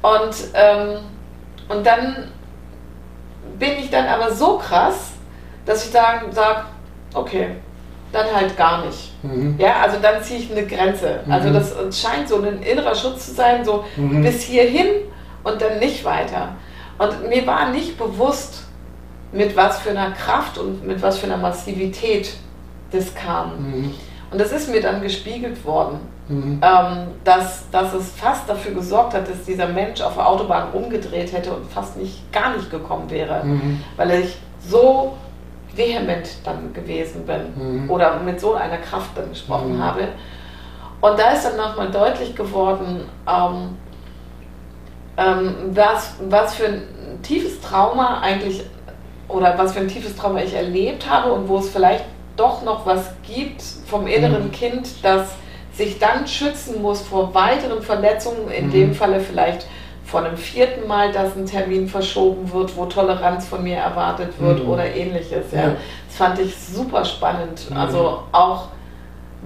Und, 0.00 0.34
ähm, 0.54 0.98
und 1.68 1.86
dann 1.86 2.32
bin 3.58 3.72
ich 3.78 3.90
dann 3.90 4.06
aber 4.06 4.30
so 4.30 4.58
krass, 4.58 5.12
dass 5.66 5.86
ich 5.86 5.92
dann 5.92 6.32
sage, 6.32 6.64
okay, 7.12 7.56
dann 8.12 8.34
halt 8.34 8.56
gar 8.56 8.84
nicht. 8.84 9.12
Mhm. 9.22 9.56
Ja, 9.58 9.80
also 9.82 9.98
dann 10.00 10.22
ziehe 10.22 10.40
ich 10.40 10.50
eine 10.50 10.66
Grenze. 10.66 11.20
Mhm. 11.24 11.32
Also 11.32 11.52
das 11.52 11.74
scheint 12.00 12.28
so 12.28 12.40
ein 12.42 12.62
innerer 12.62 12.94
Schutz 12.94 13.26
zu 13.26 13.34
sein, 13.34 13.64
so 13.64 13.84
mhm. 13.96 14.22
bis 14.22 14.42
hierhin 14.42 14.86
und 15.42 15.60
dann 15.60 15.78
nicht 15.78 16.04
weiter. 16.04 16.50
Und 16.98 17.28
mir 17.28 17.46
war 17.46 17.70
nicht 17.70 17.98
bewusst, 17.98 18.63
mit 19.34 19.56
was 19.56 19.80
für 19.80 19.90
einer 19.90 20.12
Kraft 20.12 20.58
und 20.58 20.86
mit 20.86 21.02
was 21.02 21.18
für 21.18 21.26
einer 21.26 21.36
Massivität 21.36 22.34
das 22.92 23.14
kam. 23.14 23.56
Mhm. 23.58 23.94
Und 24.30 24.40
das 24.40 24.52
ist 24.52 24.70
mir 24.70 24.80
dann 24.80 25.02
gespiegelt 25.02 25.64
worden, 25.64 25.98
mhm. 26.28 26.60
ähm, 26.62 27.08
dass, 27.24 27.68
dass 27.70 27.92
es 27.94 28.10
fast 28.12 28.48
dafür 28.48 28.74
gesorgt 28.74 29.14
hat, 29.14 29.28
dass 29.28 29.44
dieser 29.44 29.66
Mensch 29.66 30.00
auf 30.00 30.14
der 30.14 30.28
Autobahn 30.28 30.72
umgedreht 30.72 31.32
hätte 31.32 31.52
und 31.52 31.70
fast 31.70 31.96
nicht, 31.96 32.32
gar 32.32 32.56
nicht 32.56 32.70
gekommen 32.70 33.10
wäre, 33.10 33.44
mhm. 33.44 33.82
weil 33.96 34.22
ich 34.22 34.36
so 34.66 35.14
vehement 35.74 36.28
dann 36.44 36.72
gewesen 36.72 37.26
bin 37.26 37.82
mhm. 37.82 37.90
oder 37.90 38.20
mit 38.20 38.40
so 38.40 38.54
einer 38.54 38.78
Kraft 38.78 39.10
dann 39.16 39.30
gesprochen 39.30 39.76
mhm. 39.76 39.82
habe. 39.82 40.08
Und 41.00 41.18
da 41.18 41.32
ist 41.32 41.44
dann 41.44 41.56
nochmal 41.56 41.90
deutlich 41.90 42.34
geworden, 42.34 43.08
ähm, 43.28 43.76
ähm, 45.16 45.54
was, 45.72 46.14
was 46.28 46.54
für 46.54 46.66
ein 46.66 46.82
tiefes 47.22 47.60
Trauma 47.60 48.20
eigentlich 48.20 48.64
oder 49.28 49.56
was 49.56 49.72
für 49.72 49.80
ein 49.80 49.88
tiefes 49.88 50.16
Trauma 50.16 50.42
ich 50.42 50.54
erlebt 50.54 51.08
habe 51.08 51.32
und 51.32 51.48
wo 51.48 51.58
es 51.58 51.70
vielleicht 51.70 52.04
doch 52.36 52.62
noch 52.62 52.86
was 52.86 53.10
gibt 53.22 53.62
vom 53.86 54.06
inneren 54.06 54.46
mhm. 54.46 54.52
Kind, 54.52 54.88
das 55.02 55.28
sich 55.72 55.98
dann 55.98 56.26
schützen 56.26 56.82
muss 56.82 57.02
vor 57.02 57.34
weiteren 57.34 57.82
Verletzungen, 57.82 58.50
in 58.50 58.66
mhm. 58.68 58.72
dem 58.72 58.94
Falle 58.94 59.20
vielleicht 59.20 59.66
von 60.04 60.24
einem 60.24 60.36
vierten 60.36 60.86
Mal, 60.86 61.12
dass 61.12 61.34
ein 61.34 61.46
Termin 61.46 61.88
verschoben 61.88 62.52
wird, 62.52 62.76
wo 62.76 62.84
Toleranz 62.86 63.46
von 63.46 63.62
mir 63.62 63.78
erwartet 63.78 64.32
wird 64.38 64.62
mhm. 64.62 64.70
oder 64.70 64.86
ähnliches. 64.86 65.46
Ja. 65.52 65.72
Das 66.08 66.16
fand 66.16 66.38
ich 66.38 66.54
super 66.56 67.04
spannend. 67.04 67.70
Mhm. 67.70 67.76
Also 67.76 68.22
auch 68.30 68.68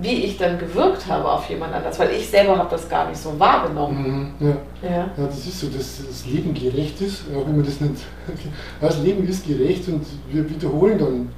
wie 0.01 0.25
ich 0.25 0.37
dann 0.37 0.59
gewirkt 0.59 1.07
habe 1.09 1.31
auf 1.31 1.49
jemand 1.51 1.75
anders, 1.75 1.99
weil 1.99 2.11
ich 2.13 2.29
selber 2.29 2.57
habe 2.57 2.71
das 2.71 2.89
gar 2.89 3.09
nicht 3.09 3.21
so 3.21 3.39
wahrgenommen. 3.39 4.33
Mhm, 4.39 4.47
ja. 4.47 4.57
Ja. 4.83 4.97
ja, 5.17 5.27
das 5.27 5.47
ist 5.47 5.61
so, 5.61 5.67
dass 5.69 6.01
das 6.07 6.27
Leben 6.27 6.55
gerecht 6.55 7.01
ist, 7.01 7.25
auch 7.35 7.47
wenn 7.47 7.57
man 7.57 7.65
das 7.65 7.81
nicht. 7.81 7.95
Das 8.81 9.03
Leben 9.03 9.27
ist 9.27 9.47
gerecht 9.47 9.89
und 9.89 10.05
wir 10.31 10.49
wiederholen 10.49 10.99
dann 10.99 11.29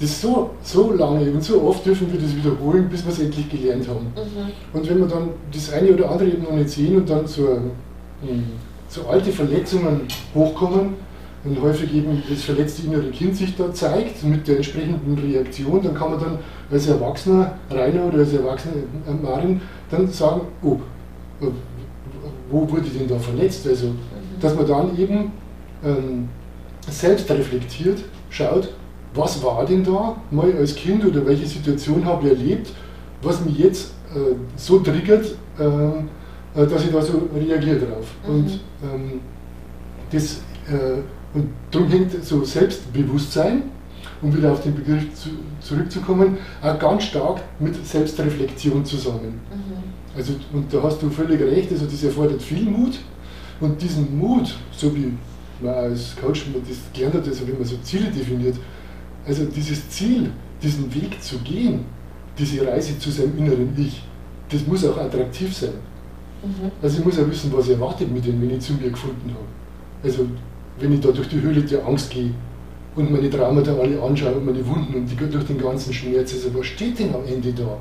das 0.00 0.20
so, 0.20 0.50
so 0.62 0.92
lange 0.92 1.30
und 1.30 1.42
so 1.42 1.62
oft 1.62 1.84
dürfen 1.84 2.10
wir 2.12 2.20
das 2.20 2.34
wiederholen, 2.34 2.88
bis 2.88 3.04
wir 3.04 3.12
es 3.12 3.18
endlich 3.18 3.50
gelernt 3.50 3.88
haben. 3.88 4.06
Mhm. 4.14 4.78
Und 4.78 4.88
wenn 4.88 4.98
wir 5.00 5.06
dann 5.06 5.30
das 5.52 5.72
eine 5.72 5.92
oder 5.92 6.10
andere 6.10 6.28
eben 6.28 6.44
noch 6.44 6.52
nicht 6.52 6.70
sehen 6.70 6.96
und 6.96 7.10
dann 7.10 7.26
so, 7.26 7.48
ähm, 7.48 8.44
so 8.88 9.06
alte 9.08 9.32
Verletzungen 9.32 10.02
hochkommen, 10.34 10.94
und 11.44 11.62
häufig 11.62 11.94
eben 11.94 12.22
das 12.28 12.42
verletzte 12.42 12.86
innere 12.86 13.10
Kind 13.10 13.36
sich 13.36 13.54
da 13.56 13.72
zeigt, 13.72 14.22
mit 14.24 14.46
der 14.48 14.56
entsprechenden 14.56 15.18
Reaktion, 15.18 15.82
dann 15.82 15.94
kann 15.94 16.10
man 16.10 16.20
dann 16.20 16.38
als 16.70 16.86
Erwachsener 16.86 17.52
Rainer 17.70 18.06
oder 18.06 18.18
als 18.18 18.32
Erwachsener 18.32 18.74
äh, 19.06 19.22
Marin 19.22 19.60
dann 19.90 20.08
sagen, 20.08 20.42
oh, 20.62 20.76
äh, 21.40 21.46
wo 22.50 22.70
wurde 22.70 22.86
ich 22.86 22.98
denn 22.98 23.08
da 23.08 23.18
verletzt? 23.18 23.66
Also, 23.66 23.88
mhm. 23.88 23.94
dass 24.40 24.54
man 24.54 24.66
dann 24.66 24.98
eben 24.98 25.32
ähm, 25.84 26.28
selbst 26.90 27.30
reflektiert, 27.30 28.04
schaut, 28.30 28.70
was 29.14 29.42
war 29.42 29.64
denn 29.64 29.84
da 29.84 30.16
mal 30.30 30.52
als 30.56 30.74
Kind 30.74 31.04
oder 31.04 31.24
welche 31.26 31.46
Situation 31.46 32.04
habe 32.04 32.26
ich 32.26 32.32
erlebt, 32.38 32.72
was 33.22 33.44
mich 33.44 33.58
jetzt 33.58 33.92
äh, 34.14 34.34
so 34.56 34.78
triggert, 34.80 35.34
ähm, 35.58 36.08
äh, 36.54 36.66
dass 36.66 36.84
ich 36.84 36.92
da 36.92 37.00
so 37.00 37.28
reagiere 37.34 37.78
drauf. 37.78 38.06
Mhm. 38.26 38.34
Und 38.34 38.60
ähm, 38.82 39.20
das 40.10 40.40
äh, 40.68 41.00
und 41.34 41.48
darum 41.70 41.88
hängt 41.88 42.24
so 42.24 42.44
Selbstbewusstsein, 42.44 43.64
um 44.22 44.36
wieder 44.36 44.52
auf 44.52 44.62
den 44.62 44.74
Begriff 44.74 45.14
zu, 45.14 45.30
zurückzukommen, 45.60 46.38
auch 46.62 46.78
ganz 46.78 47.04
stark 47.04 47.40
mit 47.58 47.74
Selbstreflexion 47.86 48.84
zusammen. 48.84 49.40
Mhm. 49.50 50.16
Also, 50.16 50.34
und 50.52 50.72
da 50.72 50.82
hast 50.82 51.00
du 51.02 51.10
völlig 51.10 51.40
recht, 51.40 51.70
also 51.70 51.86
das 51.86 52.02
erfordert 52.02 52.42
viel 52.42 52.64
Mut. 52.64 52.98
Und 53.60 53.80
diesen 53.80 54.16
Mut, 54.18 54.56
so 54.72 54.94
wie 54.94 55.12
man 55.60 55.74
als 55.74 56.14
Coach 56.16 56.46
das 56.68 56.78
gelernt 56.92 57.14
hat, 57.14 57.26
also 57.26 57.46
wenn 57.46 57.54
man 57.54 57.64
so 57.64 57.76
Ziele 57.82 58.10
definiert, 58.10 58.56
also 59.26 59.44
dieses 59.44 59.88
Ziel, 59.90 60.30
diesen 60.62 60.92
Weg 60.94 61.22
zu 61.22 61.38
gehen, 61.38 61.84
diese 62.38 62.66
Reise 62.66 62.98
zu 62.98 63.10
seinem 63.10 63.36
inneren 63.38 63.72
Ich, 63.76 64.02
das 64.48 64.66
muss 64.66 64.84
auch 64.84 64.96
attraktiv 64.96 65.54
sein. 65.54 65.74
Mhm. 66.42 66.70
Also 66.80 66.98
ich 66.98 67.04
muss 67.04 67.18
auch 67.18 67.28
wissen, 67.28 67.52
was 67.52 67.68
erwartet 67.68 68.12
mit 68.12 68.24
dem, 68.24 68.40
wenn 68.40 68.50
ich 68.50 68.60
zu 68.60 68.74
mir 68.74 68.90
gefunden 68.90 69.30
habe. 69.30 69.46
Also 70.02 70.26
wenn 70.78 70.92
ich 70.92 71.00
da 71.00 71.10
durch 71.10 71.28
die 71.28 71.40
Höhle 71.40 71.62
der 71.62 71.84
Angst 71.84 72.10
gehe 72.10 72.32
und 72.98 73.12
meine 73.12 73.30
Traumata 73.30 73.72
alle 73.74 74.02
anschaue 74.02 74.34
und 74.34 74.46
meine 74.46 74.66
Wunden 74.66 74.92
und 74.92 75.06
die 75.06 75.16
durch 75.16 75.44
den 75.44 75.58
ganzen 75.58 75.92
Schmerz, 75.92 76.34
also 76.34 76.58
was 76.58 76.66
steht 76.66 76.98
denn 76.98 77.14
am 77.14 77.24
Ende 77.24 77.52
da? 77.52 77.78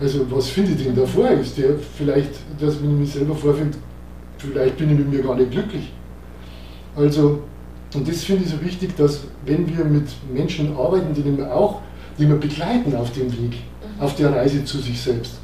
Also 0.00 0.30
was 0.30 0.48
finde 0.48 0.72
ich 0.72 0.84
denn 0.84 0.94
da 0.94 1.04
vor? 1.04 1.28
Ist 1.30 1.58
der 1.58 1.70
vielleicht, 1.98 2.30
dass 2.60 2.80
wenn 2.80 2.92
ich 2.92 2.98
mich 3.00 3.12
selber 3.12 3.34
vorfinde, 3.34 3.76
vielleicht 4.38 4.76
bin 4.78 4.92
ich 4.92 4.98
mit 4.98 5.10
mir 5.10 5.22
gar 5.22 5.34
nicht 5.34 5.50
glücklich. 5.50 5.92
Also, 6.94 7.40
und 7.94 8.06
das 8.08 8.22
finde 8.22 8.44
ich 8.44 8.50
so 8.50 8.62
wichtig, 8.62 8.96
dass 8.96 9.22
wenn 9.44 9.66
wir 9.66 9.84
mit 9.84 10.06
Menschen 10.32 10.76
arbeiten, 10.76 11.12
die 11.14 11.24
wir 11.24 11.52
auch, 11.52 11.80
die 12.16 12.28
wir 12.28 12.36
begleiten 12.36 12.94
auf 12.94 13.10
dem 13.12 13.32
Weg, 13.32 13.58
auf 13.98 14.14
der 14.14 14.32
Reise 14.32 14.64
zu 14.64 14.78
sich 14.78 15.00
selbst, 15.00 15.34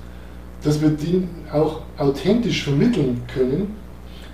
dass 0.62 0.80
wir 0.80 0.90
den 0.90 1.28
auch 1.52 1.80
authentisch 1.98 2.62
vermitteln 2.62 3.22
können, 3.32 3.74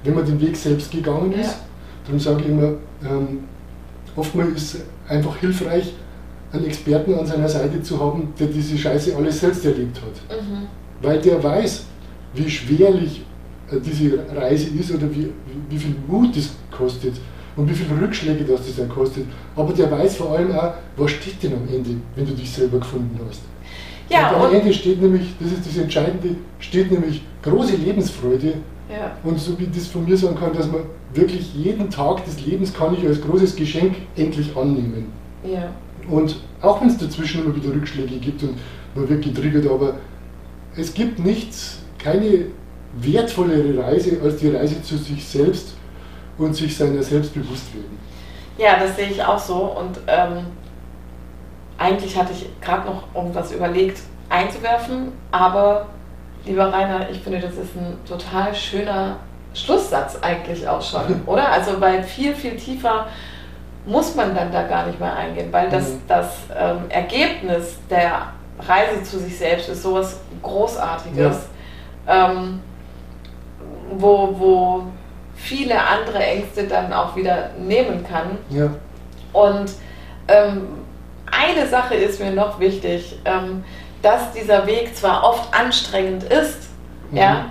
wenn 0.04 0.14
man 0.14 0.26
den 0.26 0.38
Weg 0.38 0.54
selbst 0.54 0.90
gegangen 0.90 1.32
ist. 1.32 1.46
Ja 1.46 1.66
Darum 2.04 2.20
sage 2.20 2.42
ich 2.42 2.48
immer, 2.48 2.74
ähm, 3.04 3.40
oftmals 4.16 4.54
ist 4.54 4.74
es 4.74 4.80
einfach 5.08 5.36
hilfreich, 5.36 5.92
einen 6.52 6.66
Experten 6.66 7.14
an 7.14 7.26
seiner 7.26 7.48
Seite 7.48 7.82
zu 7.82 8.00
haben, 8.00 8.32
der 8.38 8.46
diese 8.46 8.76
Scheiße 8.76 9.14
alles 9.16 9.40
selbst 9.40 9.64
erlebt 9.64 10.00
hat. 10.00 10.40
Mhm. 10.40 10.66
Weil 11.02 11.20
der 11.20 11.42
weiß, 11.42 11.84
wie 12.34 12.48
schwerlich 12.48 13.24
äh, 13.70 13.76
diese 13.80 14.24
Reise 14.34 14.70
ist 14.78 14.90
oder 14.92 15.10
wie, 15.10 15.32
wie 15.68 15.78
viel 15.78 15.94
Mut 16.06 16.36
das 16.36 16.50
kostet 16.70 17.14
und 17.56 17.68
wie 17.68 17.74
viele 17.74 18.00
Rückschläge 18.00 18.44
das 18.44 18.60
das 18.66 18.84
auch 18.84 18.92
kostet. 18.92 19.26
Aber 19.54 19.72
der 19.72 19.90
weiß 19.90 20.16
vor 20.16 20.32
allem 20.36 20.52
auch, 20.52 20.74
was 20.96 21.10
steht 21.10 21.42
denn 21.42 21.54
am 21.54 21.68
Ende, 21.72 21.96
wenn 22.14 22.26
du 22.26 22.32
dich 22.32 22.50
selber 22.50 22.78
gefunden 22.78 23.18
hast. 23.28 23.42
Ja, 24.08 24.30
und 24.30 24.46
am 24.46 24.54
Ende 24.54 24.72
steht 24.72 25.02
nämlich, 25.02 25.34
das 25.40 25.52
ist 25.52 25.66
das 25.66 25.76
Entscheidende, 25.78 26.36
steht 26.60 26.90
nämlich 26.92 27.22
große 27.42 27.74
Lebensfreude 27.76 28.54
ja. 28.88 29.16
Und 29.24 29.38
so 29.38 29.58
wie 29.58 29.64
ich 29.64 29.70
das 29.72 29.86
von 29.88 30.04
mir 30.04 30.16
sagen 30.16 30.36
kann, 30.36 30.52
dass 30.52 30.70
man 30.70 30.82
wirklich 31.16 31.54
jeden 31.54 31.90
Tag 31.90 32.24
des 32.24 32.44
Lebens 32.44 32.72
kann 32.72 32.94
ich 32.94 33.06
als 33.06 33.20
großes 33.20 33.56
Geschenk 33.56 33.96
endlich 34.16 34.56
annehmen. 34.56 35.12
Ja. 35.44 35.68
Und 36.08 36.36
auch 36.62 36.80
wenn 36.80 36.88
es 36.88 36.98
dazwischen 36.98 37.44
immer 37.44 37.54
wieder 37.54 37.74
Rückschläge 37.74 38.16
gibt 38.16 38.42
und 38.42 38.58
man 38.94 39.08
wird 39.08 39.24
getriggert, 39.24 39.70
aber 39.70 39.96
es 40.76 40.94
gibt 40.94 41.18
nichts, 41.18 41.80
keine 41.98 42.46
wertvollere 42.98 43.82
Reise 43.82 44.18
als 44.22 44.36
die 44.36 44.48
Reise 44.48 44.82
zu 44.82 44.96
sich 44.96 45.24
selbst 45.24 45.74
und 46.38 46.54
sich 46.54 46.76
seiner 46.76 47.02
selbst 47.02 47.34
bewusst 47.34 47.74
werden. 47.74 47.98
Ja, 48.58 48.78
das 48.78 48.96
sehe 48.96 49.08
ich 49.08 49.22
auch 49.22 49.38
so. 49.38 49.54
Und 49.54 49.98
ähm, 50.06 50.46
eigentlich 51.78 52.16
hatte 52.16 52.32
ich 52.32 52.48
gerade 52.60 52.86
noch 52.86 53.02
irgendwas 53.14 53.52
überlegt 53.52 54.00
einzuwerfen, 54.28 55.12
aber 55.30 55.86
Lieber 56.46 56.72
Rainer, 56.72 57.10
ich 57.10 57.18
finde, 57.18 57.40
das 57.40 57.54
ist 57.54 57.74
ein 57.76 57.98
total 58.08 58.54
schöner 58.54 59.16
Schlusssatz 59.56 60.18
eigentlich 60.20 60.68
auch 60.68 60.82
schon, 60.82 61.22
oder? 61.26 61.50
Also 61.50 61.80
weil 61.80 62.02
viel, 62.02 62.34
viel 62.34 62.56
tiefer 62.56 63.06
muss 63.86 64.14
man 64.14 64.34
dann 64.34 64.50
da 64.52 64.64
gar 64.64 64.86
nicht 64.86 64.98
mehr 64.98 65.14
eingehen, 65.14 65.52
weil 65.52 65.68
das, 65.70 65.90
mhm. 65.90 66.00
das 66.08 66.28
ähm, 66.58 66.84
Ergebnis 66.88 67.78
der 67.88 68.32
Reise 68.58 69.02
zu 69.04 69.18
sich 69.18 69.38
selbst 69.38 69.68
ist 69.68 69.82
sowas 69.82 70.20
Großartiges. 70.42 71.36
Ja. 72.06 72.30
ähm, 72.30 72.60
wo, 73.90 74.34
wo 74.38 74.82
viele 75.34 75.80
andere 75.80 76.18
Ängste 76.18 76.64
dann 76.64 76.92
auch 76.92 77.14
wieder 77.16 77.50
nehmen 77.58 78.04
kann. 78.08 78.38
Ja. 78.50 78.70
Und 79.32 79.72
ähm, 80.28 80.68
eine 81.30 81.66
Sache 81.68 81.94
ist 81.94 82.20
mir 82.20 82.30
noch 82.30 82.58
wichtig, 82.58 83.18
ähm, 83.24 83.64
dass 84.02 84.32
dieser 84.32 84.66
Weg 84.66 84.96
zwar 84.96 85.24
oft 85.24 85.52
anstrengend 85.54 86.24
ist, 86.24 86.70
mhm. 87.10 87.18
ja, 87.18 87.44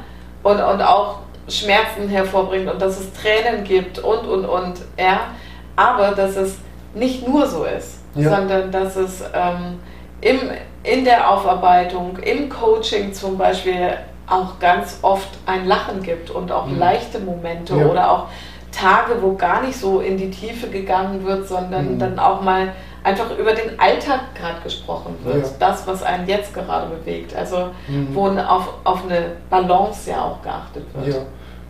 und, 0.43 0.61
und 0.61 0.81
auch 0.81 1.19
Schmerzen 1.47 2.10
hervorbringt 2.10 2.71
und 2.71 2.81
dass 2.81 2.99
es 2.99 3.13
Tränen 3.13 3.63
gibt 3.63 3.99
und, 3.99 4.25
und, 4.27 4.45
und, 4.45 4.73
ja, 4.97 5.27
aber 5.75 6.12
dass 6.12 6.36
es 6.36 6.58
nicht 6.93 7.27
nur 7.27 7.45
so 7.45 7.65
ist, 7.65 7.99
ja. 8.15 8.29
sondern 8.29 8.71
dass 8.71 8.95
es 8.95 9.21
ähm, 9.34 9.79
im, 10.21 10.39
in 10.84 11.05
der 11.05 11.29
Aufarbeitung, 11.29 12.17
im 12.17 12.49
Coaching 12.49 13.13
zum 13.13 13.38
Beispiel 13.38 13.97
auch 14.27 14.60
ganz 14.60 14.99
oft 15.01 15.29
ein 15.45 15.67
Lachen 15.67 16.01
gibt 16.01 16.31
und 16.31 16.51
auch 16.51 16.65
mhm. 16.65 16.79
leichte 16.79 17.19
Momente 17.19 17.75
ja. 17.75 17.86
oder 17.86 18.12
auch 18.12 18.27
Tage, 18.71 19.21
wo 19.21 19.36
gar 19.36 19.62
nicht 19.62 19.77
so 19.77 19.99
in 19.99 20.17
die 20.17 20.31
Tiefe 20.31 20.67
gegangen 20.67 21.25
wird, 21.25 21.47
sondern 21.47 21.95
mhm. 21.95 21.99
dann 21.99 22.19
auch 22.19 22.41
mal 22.41 22.73
einfach 23.05 23.37
über 23.37 23.53
den 23.53 23.79
Alltag 23.79 24.33
gerade 24.35 24.61
gesprochen 24.63 25.15
wird. 25.23 25.45
Ja. 25.45 25.51
Das, 25.59 25.85
was 25.85 26.01
einen 26.01 26.27
jetzt 26.27 26.53
gerade 26.53 26.93
bewegt. 26.93 27.35
Also 27.35 27.69
mhm. 27.87 28.07
wo 28.13 28.27
auf, 28.27 28.73
auf 28.83 29.03
eine 29.05 29.33
Balance 29.49 30.09
ja 30.09 30.23
auch 30.23 30.41
geachtet 30.41 30.83
wird. 30.93 31.15
Ja, 31.15 31.21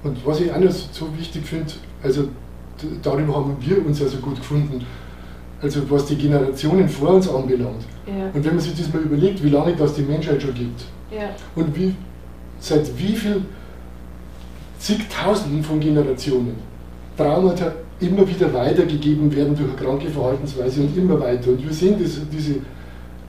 und 0.03 0.25
was 0.25 0.39
ich 0.39 0.55
noch 0.55 0.71
so 0.71 1.15
wichtig 1.17 1.45
finde, 1.45 1.73
also 2.01 2.29
darüber 3.03 3.35
haben 3.35 3.57
wir 3.59 3.85
uns 3.85 3.99
ja 3.99 4.07
so 4.07 4.17
gut 4.17 4.37
gefunden, 4.37 4.85
also 5.61 5.89
was 5.89 6.05
die 6.05 6.15
Generationen 6.15 6.87
vor 6.87 7.09
uns 7.09 7.29
anbelangt. 7.29 7.85
Ja. 8.07 8.25
Und 8.33 8.45
wenn 8.45 8.55
man 8.55 8.59
sich 8.59 8.77
das 8.77 8.93
mal 8.93 9.01
überlegt, 9.01 9.43
wie 9.43 9.49
lange 9.49 9.75
das 9.75 9.93
die 9.93 10.03
Menschheit 10.03 10.41
schon 10.41 10.53
gibt 10.53 10.83
ja. 11.11 11.29
und 11.55 11.75
wie, 11.75 11.95
seit 12.59 12.97
wie 12.97 13.15
viel 13.15 13.41
zigtausenden 14.79 15.63
von 15.63 15.79
Generationen 15.79 16.55
Traumata 17.17 17.73
immer 17.99 18.27
wieder 18.27 18.53
weitergegeben 18.53 19.34
werden 19.34 19.55
durch 19.55 19.69
eine 19.69 19.77
kranke 19.77 20.10
Verhaltensweise 20.10 20.81
und 20.81 20.97
immer 20.97 21.19
weiter. 21.19 21.51
Und 21.51 21.63
wir 21.63 21.73
sehen, 21.73 22.01
dass 22.01 22.19
diese 22.31 22.55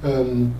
ähm, 0.04 0.52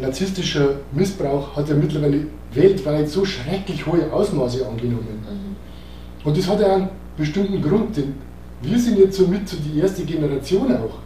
narzisstischer 0.00 0.76
Missbrauch 0.92 1.56
hat 1.56 1.68
ja 1.68 1.74
mittlerweile 1.74 2.26
weltweit 2.52 3.08
so 3.08 3.24
schrecklich 3.24 3.86
hohe 3.86 4.12
Ausmaße 4.12 4.66
angenommen. 4.66 5.24
Mhm. 5.24 6.26
Und 6.26 6.36
das 6.36 6.48
hat 6.48 6.60
ja 6.60 6.74
einen 6.74 6.88
bestimmten 7.16 7.62
Grund, 7.62 7.96
denn 7.96 8.14
wir 8.62 8.78
sind 8.78 8.98
jetzt 8.98 9.16
somit 9.16 9.48
so 9.48 9.56
die 9.56 9.80
erste 9.80 10.04
Generation 10.04 10.76
auch, 10.76 10.98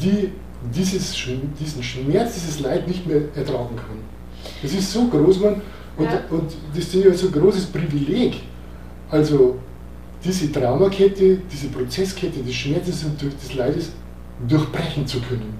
die 0.00 0.30
dieses, 0.74 1.14
diesen 1.60 1.82
Schmerz, 1.82 2.34
dieses 2.34 2.60
Leid 2.60 2.88
nicht 2.88 3.06
mehr 3.06 3.20
ertragen 3.34 3.76
kann. 3.76 3.98
Das 4.62 4.72
ist 4.72 4.90
so 4.90 5.06
groß, 5.06 5.40
man, 5.40 5.60
und, 5.96 6.04
ja. 6.04 6.20
und 6.30 6.50
das 6.74 6.84
ist 6.84 6.94
ja 6.94 7.12
so 7.12 7.26
ein 7.26 7.32
großes 7.32 7.66
Privileg. 7.66 8.40
Also 9.10 9.56
diese 10.26 10.50
Traumakette, 10.52 11.38
diese 11.50 11.68
Prozesskette 11.68 12.40
des 12.40 12.54
Schmerzes 12.54 13.04
und 13.04 13.20
des 13.22 13.54
Leides 13.54 13.92
durchbrechen 14.48 15.06
zu 15.06 15.20
können. 15.20 15.58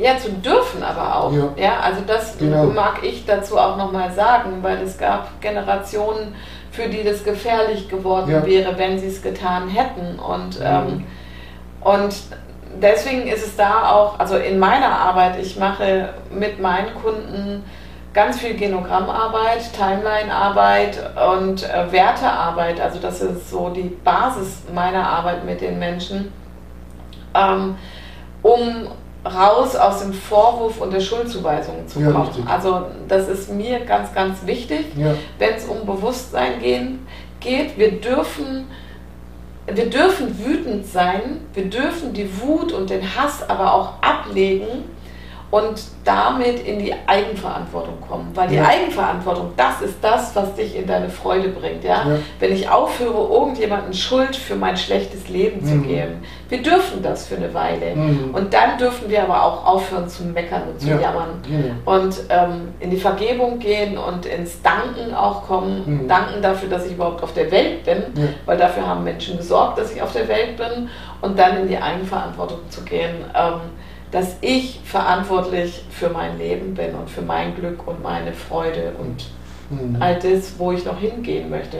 Ja, 0.00 0.16
zu 0.16 0.30
dürfen 0.30 0.82
aber 0.82 1.16
auch. 1.16 1.32
Ja, 1.32 1.52
ja 1.56 1.80
also 1.80 2.02
das 2.06 2.38
genau. 2.38 2.66
mag 2.66 3.00
ich 3.02 3.24
dazu 3.26 3.58
auch 3.58 3.76
nochmal 3.76 4.12
sagen, 4.12 4.58
weil 4.62 4.78
es 4.78 4.96
gab 4.96 5.40
Generationen, 5.40 6.34
für 6.70 6.88
die 6.88 7.02
das 7.02 7.24
gefährlich 7.24 7.88
geworden 7.88 8.30
ja. 8.30 8.46
wäre, 8.46 8.78
wenn 8.78 8.98
sie 8.98 9.08
es 9.08 9.20
getan 9.20 9.68
hätten. 9.68 10.18
Und, 10.18 10.60
ähm, 10.62 11.04
und 11.80 12.14
deswegen 12.80 13.26
ist 13.26 13.44
es 13.44 13.56
da 13.56 13.90
auch, 13.90 14.18
also 14.20 14.36
in 14.36 14.58
meiner 14.58 14.90
Arbeit, 14.90 15.40
ich 15.40 15.58
mache 15.58 16.10
mit 16.30 16.60
meinen 16.60 16.94
Kunden 16.94 17.64
ganz 18.18 18.40
viel 18.40 18.56
Genogrammarbeit, 18.56 19.72
Timeline-Arbeit 19.74 20.98
und 21.36 21.62
äh, 21.62 21.92
Wertearbeit. 21.92 22.80
Also 22.80 22.98
das 22.98 23.20
ist 23.20 23.48
so 23.48 23.68
die 23.68 23.96
Basis 24.02 24.62
meiner 24.74 25.08
Arbeit 25.08 25.44
mit 25.44 25.60
den 25.60 25.78
Menschen, 25.78 26.32
ähm, 27.32 27.76
um 28.42 28.88
raus 29.24 29.76
aus 29.76 30.00
dem 30.02 30.12
Vorwurf 30.12 30.80
und 30.80 30.92
der 30.92 30.98
Schuldzuweisung 30.98 31.86
zu 31.86 32.00
ja, 32.00 32.10
kommen. 32.10 32.26
Richtig. 32.26 32.44
Also 32.48 32.86
das 33.06 33.28
ist 33.28 33.52
mir 33.52 33.84
ganz, 33.84 34.12
ganz 34.12 34.44
wichtig, 34.44 34.86
ja. 34.96 35.14
wenn 35.38 35.54
es 35.54 35.66
um 35.66 35.86
Bewusstsein 35.86 36.58
gehen, 36.58 37.06
geht. 37.38 37.78
Wir 37.78 38.00
dürfen, 38.00 38.66
wir 39.72 39.88
dürfen 39.88 40.44
wütend 40.44 40.86
sein, 40.86 41.46
wir 41.54 41.66
dürfen 41.66 42.14
die 42.14 42.28
Wut 42.42 42.72
und 42.72 42.90
den 42.90 43.14
Hass 43.14 43.48
aber 43.48 43.72
auch 43.74 44.02
ablegen 44.02 44.98
und 45.50 45.80
damit 46.04 46.66
in 46.66 46.78
die 46.78 46.94
Eigenverantwortung 47.06 48.00
kommen. 48.06 48.30
Weil 48.34 48.48
die 48.48 48.56
ja. 48.56 48.66
Eigenverantwortung, 48.66 49.52
das 49.56 49.80
ist 49.80 49.96
das, 50.02 50.36
was 50.36 50.54
dich 50.54 50.76
in 50.76 50.86
deine 50.86 51.08
Freude 51.08 51.48
bringt. 51.48 51.84
Ja? 51.84 52.06
ja. 52.06 52.18
Wenn 52.38 52.52
ich 52.52 52.68
aufhöre, 52.68 53.32
irgendjemanden 53.32 53.94
Schuld 53.94 54.36
für 54.36 54.56
mein 54.56 54.76
schlechtes 54.76 55.28
Leben 55.28 55.62
mhm. 55.62 55.66
zu 55.66 55.88
geben. 55.88 56.22
Wir 56.50 56.62
dürfen 56.62 57.02
das 57.02 57.26
für 57.26 57.36
eine 57.36 57.52
Weile. 57.54 57.94
Mhm. 57.94 58.34
Und 58.34 58.52
dann 58.52 58.76
dürfen 58.76 59.08
wir 59.08 59.22
aber 59.22 59.42
auch 59.42 59.64
aufhören 59.64 60.06
zu 60.08 60.24
meckern 60.24 60.64
und 60.70 60.80
zu 60.80 60.88
ja. 60.88 61.00
jammern. 61.00 61.40
Und 61.86 62.14
ähm, 62.28 62.68
in 62.80 62.90
die 62.90 62.98
Vergebung 62.98 63.58
gehen 63.58 63.96
und 63.96 64.26
ins 64.26 64.60
Danken 64.60 65.14
auch 65.14 65.46
kommen. 65.46 66.02
Mhm. 66.02 66.08
Danken 66.08 66.42
dafür, 66.42 66.68
dass 66.68 66.84
ich 66.84 66.92
überhaupt 66.92 67.22
auf 67.22 67.32
der 67.32 67.50
Welt 67.50 67.84
bin. 67.84 68.02
Weil 68.44 68.58
dafür 68.58 68.86
haben 68.86 69.02
Menschen 69.02 69.38
gesorgt, 69.38 69.78
dass 69.78 69.92
ich 69.92 70.02
auf 70.02 70.12
der 70.12 70.28
Welt 70.28 70.58
bin. 70.58 70.90
Und 71.22 71.38
dann 71.38 71.56
in 71.56 71.68
die 71.68 71.78
Eigenverantwortung 71.78 72.58
zu 72.68 72.82
gehen. 72.82 73.24
Ähm, 73.34 73.60
dass 74.10 74.36
ich 74.40 74.80
verantwortlich 74.84 75.84
für 75.90 76.08
mein 76.08 76.38
Leben 76.38 76.74
bin 76.74 76.94
und 76.94 77.10
für 77.10 77.22
mein 77.22 77.54
Glück 77.54 77.86
und 77.86 78.02
meine 78.02 78.32
Freude 78.32 78.92
und 78.98 79.26
mhm. 79.70 80.00
all 80.00 80.18
das, 80.18 80.58
wo 80.58 80.72
ich 80.72 80.84
noch 80.84 80.98
hingehen 80.98 81.50
möchte. 81.50 81.78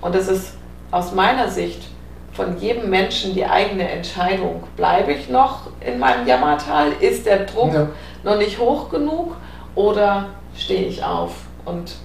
Und 0.00 0.14
das 0.14 0.28
ist 0.28 0.56
aus 0.90 1.12
meiner 1.12 1.48
Sicht 1.48 1.88
von 2.32 2.58
jedem 2.58 2.90
Menschen 2.90 3.34
die 3.34 3.44
eigene 3.44 3.88
Entscheidung. 3.88 4.62
Bleibe 4.76 5.12
ich 5.12 5.28
noch 5.28 5.70
in 5.80 5.98
meinem 5.98 6.26
Jammertal? 6.26 6.92
Ist 7.00 7.26
der 7.26 7.44
Druck 7.44 7.74
ja. 7.74 7.88
noch 8.22 8.38
nicht 8.38 8.58
hoch 8.58 8.90
genug? 8.90 9.36
Oder 9.74 10.26
stehe 10.56 10.86
ich 10.86 11.02
auf 11.04 11.32
und 11.64 11.96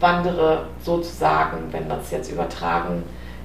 wandere 0.00 0.66
sozusagen, 0.84 1.72
wenn 1.72 1.88
wir 1.88 1.98
es 2.00 2.10
jetzt 2.10 2.30
übertragen, 2.30 3.02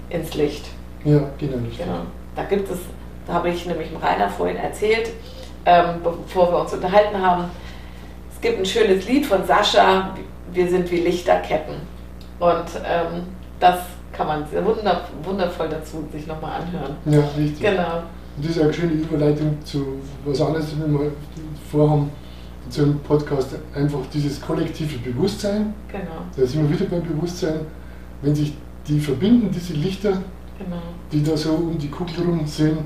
ins 0.09 0.33
Licht? 0.35 0.65
Ja, 1.03 1.19
genau. 1.37 1.57
genau. 1.77 2.01
Da 2.35 2.43
gibt 2.43 2.69
es, 2.69 2.79
da 3.27 3.33
habe 3.33 3.49
ich 3.49 3.65
nämlich 3.65 3.89
Rainer 4.01 4.29
vorhin 4.29 4.57
erzählt, 4.57 5.09
ähm, 5.65 6.01
bevor 6.03 6.51
wir 6.51 6.61
uns 6.61 6.73
unterhalten 6.73 7.21
haben. 7.21 7.45
Es 8.33 8.41
gibt 8.41 8.59
ein 8.59 8.65
schönes 8.65 9.07
Lied 9.07 9.25
von 9.25 9.45
Sascha, 9.45 10.13
Wir 10.51 10.69
sind 10.69 10.89
wie 10.91 10.97
Lichterketten. 10.97 11.75
Und 12.39 12.65
ähm, 12.85 13.23
das 13.59 13.79
kann 14.11 14.27
man 14.27 14.45
sehr 14.49 14.63
wunder, 14.65 15.01
wundervoll 15.23 15.69
dazu 15.69 16.07
sich 16.11 16.27
nochmal 16.27 16.61
anhören. 16.61 16.95
Ja, 17.05 17.21
richtig. 17.37 17.61
Genau. 17.61 18.03
Und 18.35 18.45
das 18.45 18.55
ist 18.55 18.61
eine 18.61 18.73
schöne 18.73 18.93
Überleitung 18.93 19.57
zu 19.63 20.01
was 20.25 20.41
anderes, 20.41 20.67
wenn 20.79 20.93
wir 20.93 21.11
vorhaben, 21.71 22.11
zu 22.69 22.83
einem 22.83 22.99
Podcast, 22.99 23.55
einfach 23.75 23.99
dieses 24.13 24.41
kollektive 24.41 24.97
Bewusstsein. 24.99 25.73
Genau. 25.89 26.23
Da 26.35 26.45
sind 26.45 26.69
wir 26.69 26.79
wieder 26.79 26.89
beim 26.89 27.03
Bewusstsein, 27.03 27.59
wenn 28.21 28.33
sich 28.33 28.53
die 28.87 28.99
verbinden, 28.99 29.51
diese 29.53 29.73
Lichter, 29.73 30.11
genau. 30.57 30.81
die 31.11 31.23
da 31.23 31.35
so 31.37 31.53
um 31.53 31.77
die 31.77 31.89
Kugel 31.89 32.23
rum 32.25 32.45
sind, 32.45 32.79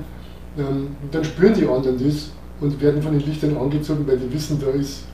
ähm, 0.58 0.96
dann 1.10 1.24
spüren 1.24 1.54
die 1.54 1.66
anderen 1.66 1.98
das 2.04 2.30
und 2.60 2.80
werden 2.80 3.02
von 3.02 3.12
den 3.12 3.26
Lichtern 3.26 3.56
angezogen, 3.56 4.06
weil 4.06 4.18
die 4.18 4.32
wissen, 4.32 4.60
da 4.60 4.70
ist 4.70 5.04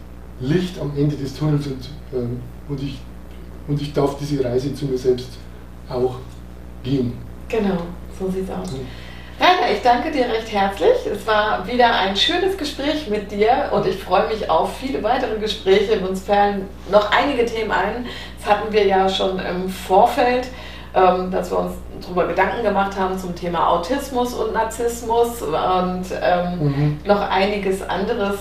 Licht 0.40 0.80
am 0.80 0.92
Ende 0.96 1.16
des 1.16 1.34
Tunnels 1.34 1.66
und, 1.66 1.88
ähm, 2.12 2.40
und, 2.68 2.82
ich, 2.82 2.98
und 3.68 3.80
ich 3.80 3.92
darf 3.92 4.16
diese 4.18 4.44
Reise 4.44 4.74
zu 4.74 4.86
mir 4.86 4.98
selbst 4.98 5.28
auch 5.88 6.16
gehen. 6.82 7.12
Genau, 7.48 7.78
so 8.18 8.30
sieht 8.30 8.44
es 8.44 8.50
aus. 8.50 8.72
Mhm. 8.72 8.86
Rainer, 9.40 9.72
ich 9.72 9.82
danke 9.82 10.12
dir 10.12 10.26
recht 10.26 10.52
herzlich. 10.52 10.94
Es 11.12 11.26
war 11.26 11.66
wieder 11.66 11.92
ein 11.92 12.16
schönes 12.16 12.56
Gespräch 12.56 13.08
mit 13.08 13.32
dir 13.32 13.68
und 13.72 13.84
ich 13.84 13.96
freue 13.96 14.28
mich 14.28 14.48
auf 14.48 14.76
viele 14.76 15.02
weitere 15.02 15.38
Gespräche. 15.40 15.98
Uns 16.06 16.22
fallen 16.22 16.68
noch 16.90 17.10
einige 17.10 17.44
Themen 17.44 17.72
ein. 17.72 18.06
Das 18.38 18.54
hatten 18.54 18.72
wir 18.72 18.86
ja 18.86 19.08
schon 19.08 19.40
im 19.40 19.68
Vorfeld, 19.68 20.48
ähm, 20.94 21.32
dass 21.32 21.50
wir 21.50 21.58
uns 21.58 21.74
darüber 22.04 22.26
Gedanken 22.26 22.62
gemacht 22.62 22.98
haben 22.98 23.18
zum 23.18 23.34
Thema 23.34 23.68
Autismus 23.68 24.34
und 24.34 24.52
Narzissmus 24.52 25.42
und 25.42 26.04
ähm, 26.22 26.58
mhm. 26.60 26.98
noch 27.04 27.20
einiges 27.28 27.82
anderes. 27.82 28.36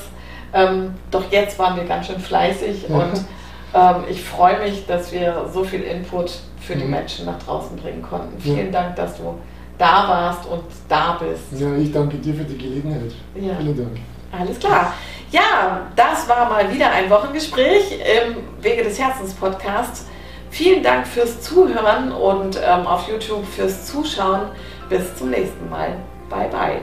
Ähm, 0.54 0.94
doch 1.10 1.32
jetzt 1.32 1.58
waren 1.58 1.76
wir 1.76 1.86
ganz 1.86 2.08
schön 2.08 2.20
fleißig 2.20 2.88
ja. 2.88 2.96
und 2.96 3.26
ähm, 3.74 4.04
ich 4.10 4.24
freue 4.24 4.60
mich, 4.60 4.86
dass 4.86 5.12
wir 5.12 5.50
so 5.52 5.64
viel 5.64 5.82
Input 5.82 6.40
für 6.60 6.76
mhm. 6.76 6.80
die 6.80 6.86
Menschen 6.86 7.26
nach 7.26 7.40
draußen 7.40 7.76
bringen 7.78 8.02
konnten. 8.02 8.40
Vielen 8.40 8.72
ja. 8.72 8.82
Dank, 8.82 8.96
dass 8.96 9.18
du 9.18 9.36
da 9.78 10.08
warst 10.08 10.46
und 10.46 10.64
da 10.88 11.20
bist. 11.20 11.60
Ja, 11.60 11.76
ich 11.76 11.92
danke 11.92 12.18
dir 12.18 12.34
für 12.36 12.44
die 12.44 12.58
Gelegenheit. 12.58 13.12
Ja. 13.36 13.56
Vielen 13.60 13.78
Dank. 13.78 13.98
Alles 14.32 14.60
klar. 14.60 14.94
Ja, 15.32 15.82
das 15.96 16.28
war 16.30 16.50
mal 16.50 16.72
wieder 16.72 16.92
ein 16.92 17.10
Wochengespräch 17.10 18.00
im 18.00 18.64
Wege 18.64 18.84
des 18.84 19.00
Herzens 19.00 19.34
Podcast. 19.34 20.08
Vielen 20.54 20.84
Dank 20.84 21.08
fürs 21.08 21.42
Zuhören 21.42 22.12
und 22.12 22.62
ähm, 22.64 22.86
auf 22.86 23.10
YouTube 23.10 23.44
fürs 23.44 23.88
Zuschauen. 23.88 24.42
Bis 24.88 25.16
zum 25.16 25.32
nächsten 25.32 25.68
Mal. 25.68 25.96
Bye 26.30 26.48
bye. 26.50 26.82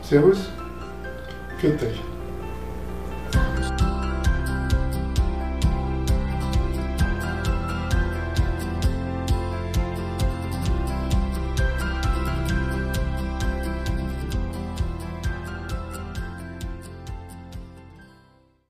Servus. 0.00 0.48
Für 1.58 1.70
dich. 1.70 2.00